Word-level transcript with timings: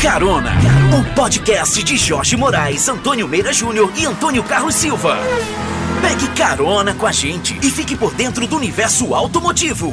Carona, 0.00 0.52
o 0.96 1.14
podcast 1.14 1.82
de 1.82 1.96
Jorge 1.96 2.36
Moraes, 2.36 2.88
Antônio 2.88 3.26
Meira 3.26 3.52
Júnior 3.52 3.90
e 3.96 4.06
Antônio 4.06 4.44
Carlos 4.44 4.76
Silva. 4.76 5.16
Pegue 6.00 6.28
carona 6.36 6.94
com 6.94 7.04
a 7.04 7.10
gente 7.10 7.58
e 7.58 7.68
fique 7.68 7.96
por 7.96 8.14
dentro 8.14 8.46
do 8.46 8.56
universo 8.56 9.12
automotivo. 9.12 9.92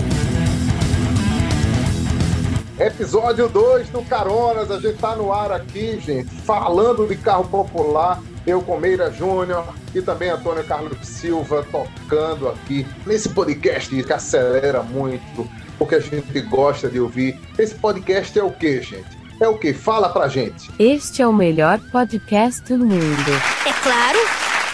Episódio 2.77 3.49
2 3.49 3.89
do 3.89 4.03
Caronas, 4.03 4.69
a 4.69 4.79
gente 4.79 4.99
tá 4.99 5.15
no 5.15 5.33
ar 5.33 5.51
aqui, 5.51 5.99
gente, 5.99 6.29
falando 6.29 7.07
de 7.07 7.15
carro 7.15 7.45
popular. 7.45 8.21
Eu 8.45 8.61
com 8.61 8.77
Meira 8.77 9.11
Júnior 9.11 9.65
e 9.95 10.03
também 10.03 10.29
Antônio 10.29 10.63
Carlos 10.65 10.99
Silva 11.01 11.65
tocando 11.71 12.47
aqui 12.47 12.85
nesse 13.07 13.29
podcast 13.29 14.03
que 14.03 14.13
acelera 14.13 14.83
muito, 14.83 15.49
porque 15.77 15.95
a 15.95 15.99
gente 15.99 16.41
gosta 16.41 16.89
de 16.89 16.99
ouvir. 16.99 17.39
Esse 17.57 17.75
podcast 17.75 18.37
é 18.37 18.43
o 18.43 18.51
que, 18.51 18.81
gente? 18.81 19.17
É 19.39 19.47
o 19.47 19.57
que? 19.57 19.73
Fala 19.73 20.09
pra 20.09 20.27
gente. 20.27 20.71
Este 20.79 21.21
é 21.21 21.27
o 21.27 21.33
melhor 21.33 21.79
podcast 21.91 22.61
do 22.63 22.85
mundo. 22.85 23.31
É 23.65 23.73
claro. 23.83 24.19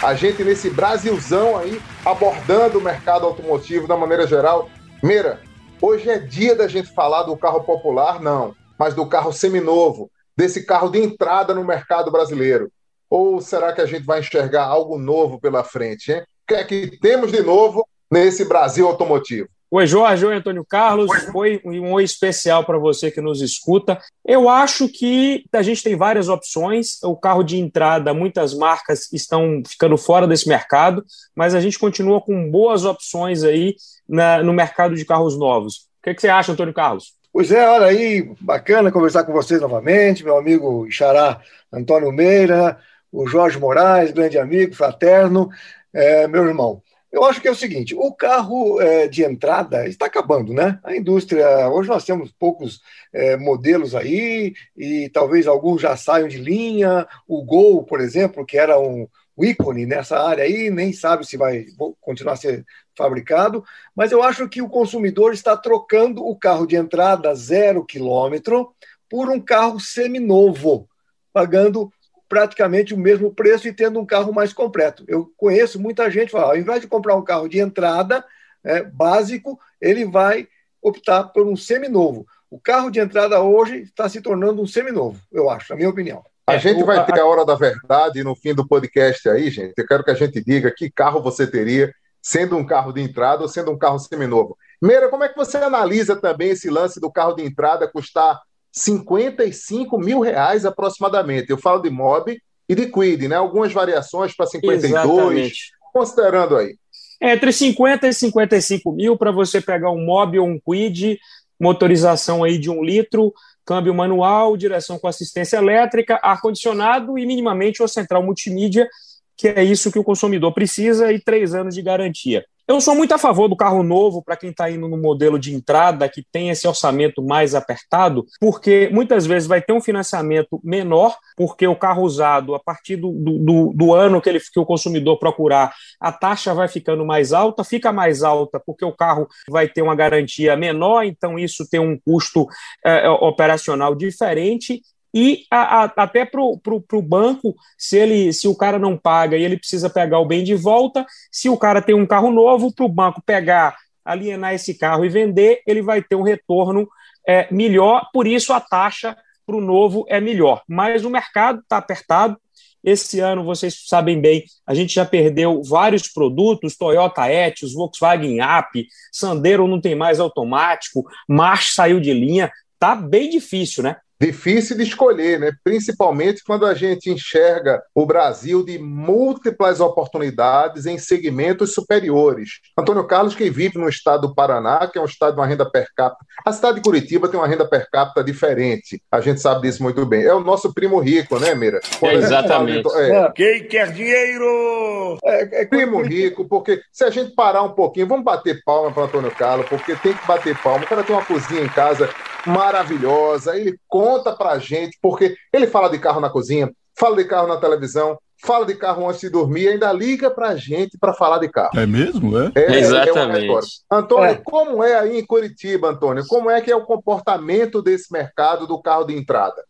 A 0.02 0.14
gente 0.14 0.42
nesse 0.44 0.70
Brasilzão 0.70 1.56
aí, 1.56 1.80
abordando 2.04 2.78
o 2.78 2.82
mercado 2.82 3.26
automotivo 3.26 3.86
da 3.86 3.96
maneira 3.96 4.26
geral. 4.26 4.68
Meira, 5.02 5.40
hoje 5.80 6.08
é 6.08 6.18
dia 6.18 6.54
da 6.54 6.68
gente 6.68 6.92
falar 6.92 7.24
do 7.24 7.36
carro 7.36 7.62
popular, 7.64 8.20
não, 8.20 8.54
mas 8.78 8.94
do 8.94 9.06
carro 9.06 9.32
seminovo, 9.32 10.10
desse 10.36 10.64
carro 10.64 10.90
de 10.90 11.00
entrada 11.00 11.54
no 11.54 11.64
mercado 11.64 12.10
brasileiro. 12.10 12.70
Ou 13.10 13.40
será 13.40 13.72
que 13.72 13.80
a 13.80 13.86
gente 13.86 14.04
vai 14.04 14.20
enxergar 14.20 14.64
algo 14.64 14.98
novo 14.98 15.40
pela 15.40 15.62
frente, 15.62 16.12
hein? 16.12 16.20
O 16.20 16.46
que 16.48 16.54
é 16.54 16.64
que 16.64 16.98
temos 16.98 17.30
de 17.30 17.42
novo 17.42 17.86
nesse 18.10 18.44
Brasil 18.44 18.86
automotivo? 18.86 19.48
Oi, 19.74 19.86
Jorge, 19.86 20.26
oi, 20.26 20.36
Antônio 20.36 20.66
Carlos. 20.66 21.10
Oi, 21.34 21.58
um 21.64 21.92
oi 21.92 22.04
especial 22.04 22.62
para 22.62 22.76
você 22.76 23.10
que 23.10 23.22
nos 23.22 23.40
escuta. 23.40 23.98
Eu 24.22 24.46
acho 24.46 24.86
que 24.86 25.46
a 25.50 25.62
gente 25.62 25.82
tem 25.82 25.96
várias 25.96 26.28
opções. 26.28 27.02
O 27.02 27.16
carro 27.16 27.42
de 27.42 27.56
entrada, 27.58 28.12
muitas 28.12 28.52
marcas 28.52 29.10
estão 29.10 29.62
ficando 29.66 29.96
fora 29.96 30.26
desse 30.26 30.46
mercado, 30.46 31.02
mas 31.34 31.54
a 31.54 31.60
gente 31.62 31.78
continua 31.78 32.20
com 32.20 32.50
boas 32.50 32.84
opções 32.84 33.44
aí 33.44 33.74
na, 34.06 34.42
no 34.42 34.52
mercado 34.52 34.94
de 34.94 35.06
carros 35.06 35.38
novos. 35.38 35.76
O 35.76 36.02
que, 36.02 36.10
é 36.10 36.14
que 36.14 36.20
você 36.20 36.28
acha, 36.28 36.52
Antônio 36.52 36.74
Carlos? 36.74 37.14
Pois 37.32 37.50
é, 37.50 37.66
olha 37.66 37.86
aí, 37.86 38.30
bacana 38.42 38.92
conversar 38.92 39.24
com 39.24 39.32
vocês 39.32 39.58
novamente, 39.58 40.22
meu 40.22 40.36
amigo 40.36 40.86
Xará 40.90 41.40
Antônio 41.72 42.12
Meira, 42.12 42.78
o 43.10 43.26
Jorge 43.26 43.58
Moraes, 43.58 44.12
grande 44.12 44.38
amigo, 44.38 44.74
fraterno, 44.74 45.48
é, 45.94 46.28
meu 46.28 46.44
irmão. 46.44 46.82
Eu 47.12 47.24
acho 47.24 47.40
que 47.42 47.46
é 47.46 47.50
o 47.50 47.54
seguinte: 47.54 47.94
o 47.94 48.10
carro 48.12 48.80
é, 48.80 49.06
de 49.06 49.22
entrada 49.22 49.86
está 49.86 50.06
acabando, 50.06 50.54
né? 50.54 50.80
A 50.82 50.96
indústria, 50.96 51.68
hoje 51.68 51.90
nós 51.90 52.04
temos 52.04 52.32
poucos 52.32 52.80
é, 53.12 53.36
modelos 53.36 53.94
aí, 53.94 54.54
e 54.74 55.10
talvez 55.10 55.46
alguns 55.46 55.82
já 55.82 55.94
saiam 55.94 56.26
de 56.26 56.38
linha. 56.38 57.06
O 57.28 57.44
Gol, 57.44 57.84
por 57.84 58.00
exemplo, 58.00 58.46
que 58.46 58.56
era 58.56 58.80
um 58.80 59.06
ícone 59.38 59.84
nessa 59.84 60.18
área 60.18 60.44
aí, 60.44 60.70
nem 60.70 60.92
sabe 60.92 61.26
se 61.26 61.36
vai 61.36 61.66
continuar 62.00 62.34
a 62.34 62.36
ser 62.36 62.64
fabricado, 62.96 63.64
mas 63.94 64.12
eu 64.12 64.22
acho 64.22 64.48
que 64.48 64.62
o 64.62 64.68
consumidor 64.68 65.32
está 65.32 65.56
trocando 65.56 66.24
o 66.24 66.36
carro 66.36 66.66
de 66.66 66.76
entrada 66.76 67.34
zero 67.34 67.84
quilômetro 67.84 68.74
por 69.08 69.28
um 69.30 69.40
carro 69.40 69.80
seminovo, 69.80 70.88
pagando 71.32 71.90
praticamente 72.32 72.94
o 72.94 72.98
mesmo 72.98 73.30
preço 73.30 73.68
e 73.68 73.74
tendo 73.74 74.00
um 74.00 74.06
carro 74.06 74.32
mais 74.32 74.54
completo. 74.54 75.04
Eu 75.06 75.30
conheço 75.36 75.78
muita 75.78 76.10
gente 76.10 76.26
que 76.26 76.32
fala, 76.32 76.54
ao 76.54 76.56
invés 76.56 76.80
de 76.80 76.86
comprar 76.86 77.14
um 77.14 77.22
carro 77.22 77.46
de 77.46 77.58
entrada 77.58 78.24
é, 78.64 78.82
básico, 78.82 79.60
ele 79.78 80.06
vai 80.06 80.48
optar 80.80 81.24
por 81.24 81.46
um 81.46 81.54
seminovo. 81.54 82.24
O 82.50 82.58
carro 82.58 82.90
de 82.90 83.00
entrada 83.00 83.38
hoje 83.42 83.82
está 83.82 84.08
se 84.08 84.22
tornando 84.22 84.62
um 84.62 84.66
seminovo, 84.66 85.20
eu 85.30 85.50
acho, 85.50 85.74
na 85.74 85.76
minha 85.76 85.90
opinião. 85.90 86.24
A 86.46 86.56
gente 86.56 86.82
vai 86.84 87.04
ter 87.04 87.20
a 87.20 87.26
hora 87.26 87.44
da 87.44 87.54
verdade 87.54 88.24
no 88.24 88.34
fim 88.34 88.54
do 88.54 88.66
podcast 88.66 89.28
aí, 89.28 89.50
gente. 89.50 89.74
Eu 89.76 89.86
quero 89.86 90.02
que 90.02 90.10
a 90.10 90.14
gente 90.14 90.42
diga 90.42 90.72
que 90.74 90.90
carro 90.90 91.22
você 91.22 91.46
teria, 91.46 91.92
sendo 92.22 92.56
um 92.56 92.64
carro 92.64 92.94
de 92.94 93.02
entrada 93.02 93.42
ou 93.42 93.48
sendo 93.48 93.70
um 93.70 93.78
carro 93.78 93.98
seminovo. 93.98 94.56
Meira, 94.80 95.10
como 95.10 95.22
é 95.22 95.28
que 95.28 95.36
você 95.36 95.58
analisa 95.58 96.16
também 96.16 96.48
esse 96.48 96.70
lance 96.70 96.98
do 96.98 97.12
carro 97.12 97.34
de 97.34 97.44
entrada 97.44 97.86
custar 97.86 98.40
55 98.72 99.98
mil 99.98 100.20
reais 100.20 100.64
aproximadamente. 100.64 101.50
Eu 101.50 101.58
falo 101.58 101.82
de 101.82 101.90
Mob 101.90 102.40
e 102.68 102.74
de 102.74 102.86
Quid, 102.86 103.28
né? 103.28 103.36
Algumas 103.36 103.72
variações 103.72 104.34
para 104.34 104.46
52, 104.46 104.90
Exatamente. 104.90 105.72
considerando 105.92 106.56
aí. 106.56 106.76
Entre 107.20 107.52
50 107.52 108.08
e 108.08 108.12
55 108.14 108.90
mil 108.92 109.16
para 109.16 109.30
você 109.30 109.60
pegar 109.60 109.90
um 109.90 110.04
Mob 110.04 110.38
ou 110.38 110.48
um 110.48 110.58
Quid, 110.58 111.18
motorização 111.60 112.42
aí 112.42 112.58
de 112.58 112.70
um 112.70 112.82
litro, 112.82 113.32
câmbio 113.64 113.94
manual, 113.94 114.56
direção 114.56 114.98
com 114.98 115.06
assistência 115.06 115.58
elétrica, 115.58 116.18
ar-condicionado 116.22 117.18
e 117.18 117.26
minimamente 117.26 117.82
uma 117.82 117.88
central 117.88 118.22
multimídia, 118.22 118.88
que 119.36 119.48
é 119.48 119.62
isso 119.62 119.92
que 119.92 119.98
o 119.98 120.04
consumidor 120.04 120.52
precisa, 120.52 121.12
e 121.12 121.20
três 121.20 121.54
anos 121.54 121.74
de 121.74 121.82
garantia. 121.82 122.44
Eu 122.66 122.80
sou 122.80 122.94
muito 122.94 123.12
a 123.12 123.18
favor 123.18 123.48
do 123.48 123.56
carro 123.56 123.82
novo 123.82 124.22
para 124.22 124.36
quem 124.36 124.50
está 124.50 124.70
indo 124.70 124.88
no 124.88 124.96
modelo 124.96 125.38
de 125.38 125.52
entrada, 125.52 126.08
que 126.08 126.24
tem 126.30 126.50
esse 126.50 126.66
orçamento 126.66 127.22
mais 127.22 127.54
apertado, 127.54 128.24
porque 128.40 128.88
muitas 128.92 129.26
vezes 129.26 129.48
vai 129.48 129.60
ter 129.60 129.72
um 129.72 129.80
financiamento 129.80 130.60
menor, 130.62 131.16
porque 131.36 131.66
o 131.66 131.74
carro 131.74 132.02
usado, 132.02 132.54
a 132.54 132.60
partir 132.60 132.96
do, 132.96 133.10
do, 133.10 133.72
do 133.74 133.92
ano 133.92 134.20
que, 134.20 134.28
ele, 134.28 134.40
que 134.40 134.60
o 134.60 134.66
consumidor 134.66 135.18
procurar, 135.18 135.74
a 136.00 136.12
taxa 136.12 136.54
vai 136.54 136.68
ficando 136.68 137.04
mais 137.04 137.32
alta, 137.32 137.64
fica 137.64 137.92
mais 137.92 138.22
alta 138.22 138.60
porque 138.64 138.84
o 138.84 138.96
carro 138.96 139.26
vai 139.48 139.68
ter 139.68 139.82
uma 139.82 139.96
garantia 139.96 140.56
menor, 140.56 141.04
então 141.04 141.38
isso 141.38 141.68
tem 141.68 141.80
um 141.80 141.98
custo 141.98 142.46
é, 142.84 143.08
operacional 143.08 143.94
diferente 143.94 144.80
e 145.14 145.44
a, 145.50 145.84
a, 145.84 145.92
até 145.96 146.24
para 146.24 146.40
o 146.40 147.02
banco, 147.02 147.54
se 147.76 147.96
ele 147.96 148.32
se 148.32 148.48
o 148.48 148.56
cara 148.56 148.78
não 148.78 148.96
paga 148.96 149.36
e 149.36 149.44
ele 149.44 149.58
precisa 149.58 149.90
pegar 149.90 150.18
o 150.18 150.26
bem 150.26 150.42
de 150.42 150.54
volta, 150.54 151.06
se 151.30 151.48
o 151.48 151.56
cara 151.56 151.82
tem 151.82 151.94
um 151.94 152.06
carro 152.06 152.30
novo, 152.30 152.72
para 152.72 152.84
o 152.84 152.88
banco 152.88 153.22
pegar, 153.24 153.76
alienar 154.04 154.54
esse 154.54 154.74
carro 154.74 155.04
e 155.04 155.08
vender, 155.08 155.62
ele 155.66 155.82
vai 155.82 156.02
ter 156.02 156.16
um 156.16 156.22
retorno 156.22 156.88
é, 157.26 157.46
melhor, 157.52 158.08
por 158.12 158.26
isso 158.26 158.52
a 158.52 158.60
taxa 158.60 159.16
para 159.46 159.56
o 159.56 159.60
novo 159.60 160.04
é 160.08 160.20
melhor. 160.20 160.62
Mas 160.68 161.04
o 161.04 161.10
mercado 161.10 161.60
está 161.60 161.76
apertado. 161.76 162.36
Esse 162.82 163.20
ano, 163.20 163.44
vocês 163.44 163.84
sabem 163.86 164.20
bem, 164.20 164.42
a 164.66 164.74
gente 164.74 164.92
já 164.92 165.04
perdeu 165.04 165.62
vários 165.62 166.08
produtos, 166.08 166.76
Toyota 166.76 167.30
Etios, 167.30 167.74
Volkswagen 167.74 168.40
Up, 168.40 168.88
Sandero 169.12 169.68
não 169.68 169.80
tem 169.80 169.94
mais 169.94 170.18
automático, 170.18 171.04
March 171.28 171.74
saiu 171.74 172.00
de 172.00 172.12
linha, 172.12 172.50
tá 172.80 172.96
bem 172.96 173.30
difícil, 173.30 173.84
né? 173.84 173.98
Difícil 174.22 174.76
de 174.76 174.84
escolher, 174.84 175.40
né? 175.40 175.52
principalmente 175.64 176.44
quando 176.44 176.64
a 176.64 176.74
gente 176.74 177.10
enxerga 177.10 177.82
o 177.92 178.06
Brasil 178.06 178.64
de 178.64 178.78
múltiplas 178.78 179.80
oportunidades 179.80 180.86
em 180.86 180.96
segmentos 180.96 181.74
superiores. 181.74 182.60
Antônio 182.78 183.04
Carlos, 183.04 183.34
que 183.34 183.50
vive 183.50 183.78
no 183.78 183.88
estado 183.88 184.28
do 184.28 184.34
Paraná, 184.34 184.86
que 184.86 184.96
é 184.96 185.02
um 185.02 185.06
estado 185.06 185.34
de 185.34 185.40
uma 185.40 185.46
renda 185.46 185.68
per 185.68 185.88
capita. 185.96 186.24
A 186.46 186.52
cidade 186.52 186.76
de 186.76 186.82
Curitiba 186.82 187.28
tem 187.28 187.38
uma 187.38 187.48
renda 187.48 187.68
per 187.68 187.90
capita 187.90 188.22
diferente, 188.22 189.02
a 189.10 189.20
gente 189.20 189.40
sabe 189.40 189.62
disso 189.62 189.82
muito 189.82 190.06
bem. 190.06 190.22
É 190.22 190.32
o 190.32 190.40
nosso 190.40 190.72
primo 190.72 191.00
rico, 191.00 191.40
né, 191.40 191.52
Mira? 191.56 191.80
É, 192.00 192.14
exatamente. 192.14 192.88
É. 192.94 193.32
Quem 193.34 193.64
quer 193.64 193.92
dinheiro? 193.92 195.18
É, 195.24 195.62
é 195.62 195.66
primo 195.66 196.00
rico, 196.00 196.46
porque 196.46 196.80
se 196.92 197.02
a 197.02 197.10
gente 197.10 197.34
parar 197.34 197.62
um 197.62 197.72
pouquinho, 197.72 198.06
vamos 198.06 198.24
bater 198.24 198.62
palma 198.64 198.92
para 198.92 199.04
Antônio 199.04 199.32
Carlos, 199.32 199.66
porque 199.68 199.96
tem 199.96 200.14
que 200.14 200.26
bater 200.26 200.56
palma. 200.62 200.84
O 200.84 200.88
cara 200.88 201.02
tem 201.02 201.16
uma 201.16 201.24
cozinha 201.24 201.62
em 201.62 201.68
casa 201.68 202.08
maravilhosa, 202.46 203.56
ele 203.56 203.76
conta 204.12 204.32
pra 204.32 204.58
gente, 204.58 204.98
porque 205.00 205.34
ele 205.52 205.66
fala 205.66 205.88
de 205.88 205.98
carro 205.98 206.20
na 206.20 206.28
cozinha, 206.28 206.70
fala 206.98 207.16
de 207.16 207.24
carro 207.24 207.48
na 207.48 207.56
televisão, 207.56 208.18
fala 208.44 208.66
de 208.66 208.74
carro 208.74 209.08
antes 209.08 209.20
de 209.20 209.30
dormir, 209.30 209.68
ainda 209.68 209.92
liga 209.92 210.30
pra 210.30 210.54
gente 210.56 210.98
para 210.98 211.14
falar 211.14 211.38
de 211.38 211.48
carro. 211.48 211.70
É 211.78 211.86
mesmo, 211.86 212.38
é? 212.38 212.52
é 212.54 212.78
Exatamente. 212.78 213.50
É 213.90 213.96
Antônio, 213.96 214.30
é. 214.30 214.34
como 214.34 214.84
é 214.84 214.98
aí 214.98 215.18
em 215.18 215.24
Curitiba, 215.24 215.88
Antônio? 215.88 216.24
Como 216.26 216.50
é 216.50 216.60
que 216.60 216.70
é 216.70 216.76
o 216.76 216.84
comportamento 216.84 217.80
desse 217.80 218.12
mercado 218.12 218.66
do 218.66 218.80
carro 218.82 219.04
de 219.04 219.16
entrada? 219.16 219.64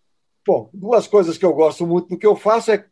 Bom, 0.44 0.68
duas 0.74 1.06
coisas 1.06 1.38
que 1.38 1.44
eu 1.44 1.52
gosto 1.52 1.86
muito 1.86 2.08
do 2.08 2.18
que 2.18 2.26
eu 2.26 2.34
faço 2.34 2.72
é 2.72 2.84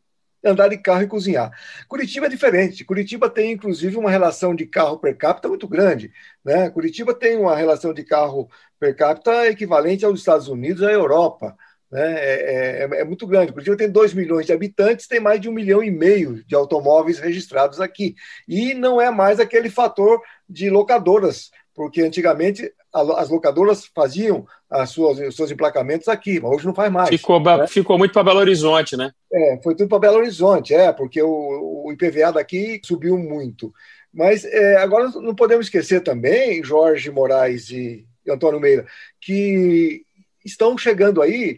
andar 0.45 0.69
de 0.69 0.79
carro 0.79 1.03
e 1.03 1.07
cozinhar. 1.07 1.51
Curitiba 1.89 2.27
é 2.27 2.29
diferente. 2.29 2.85
Curitiba 2.85 3.29
tem, 3.29 3.53
inclusive, 3.53 3.97
uma 3.97 4.11
relação 4.11 4.55
de 4.55 4.67
carro 4.67 4.99
per 4.99 5.17
capita 5.17 5.49
muito 5.49 5.69
grande. 5.69 6.13
Né? 6.45 6.71
Curitiba 6.71 7.15
tem 7.15 7.37
uma 7.37 7.57
relação 7.57 7.93
de 7.93 8.03
carro 8.05 8.49
per 8.79 8.97
capita 8.97 9.47
equivalente 9.47 10.05
aos 10.05 10.19
Estados 10.19 10.49
Unidos 10.49 10.83
e 10.83 10.87
à 10.87 10.93
Europa. 10.93 11.57
Né? 11.91 12.15
É, 12.15 12.85
é, 12.85 13.01
é, 13.01 13.05
muito 13.05 13.27
grande. 13.27 13.53
Curitiba 13.53 13.77
tem 13.77 13.91
2 13.91 14.15
milhões 14.15 14.47
de 14.47 14.53
habitantes, 14.53 15.07
tem 15.07 15.21
mais 15.21 15.41
de 15.41 15.49
um 15.49 15.53
milhão 15.53 15.83
e 15.83 15.91
meio 15.91 16.45
de 16.45 16.55
automóveis 16.55 17.19
registrados 17.19 17.81
aqui. 17.81 18.15
E 18.49 18.75
não 18.75 19.01
é 19.01 19.11
mais 19.11 19.41
aquele 19.41 19.69
fator 19.69 20.21
de 20.49 20.71
locadoras, 20.71 21.51
porque 21.81 22.03
antigamente 22.03 22.71
as 22.93 23.31
locadoras 23.31 23.87
faziam 23.87 24.45
as 24.69 24.91
suas, 24.91 25.19
os 25.19 25.35
seus 25.35 25.51
emplacamentos 25.51 26.09
aqui, 26.09 26.39
mas 26.39 26.53
hoje 26.53 26.67
não 26.67 26.75
faz 26.75 26.93
mais. 26.93 27.09
Ficou, 27.09 27.41
né? 27.41 27.67
ficou 27.67 27.97
muito 27.97 28.13
para 28.13 28.23
Belo 28.23 28.41
Horizonte, 28.41 28.99
né? 28.99 29.11
É, 29.33 29.59
foi 29.65 29.75
tudo 29.75 29.89
para 29.89 29.99
Belo 29.99 30.19
Horizonte, 30.19 30.75
é, 30.75 30.93
porque 30.93 31.23
o, 31.23 31.87
o 31.87 31.91
IPVA 31.91 32.33
daqui 32.33 32.83
subiu 32.85 33.17
muito. 33.17 33.73
Mas 34.13 34.45
é, 34.45 34.77
agora 34.77 35.09
não 35.09 35.35
podemos 35.35 35.69
esquecer 35.69 36.03
também, 36.03 36.63
Jorge 36.63 37.11
Moraes 37.11 37.71
e 37.71 38.05
Antônio 38.29 38.61
Meira, 38.61 38.85
que 39.19 40.03
estão 40.45 40.77
chegando 40.77 41.23
aí 41.23 41.57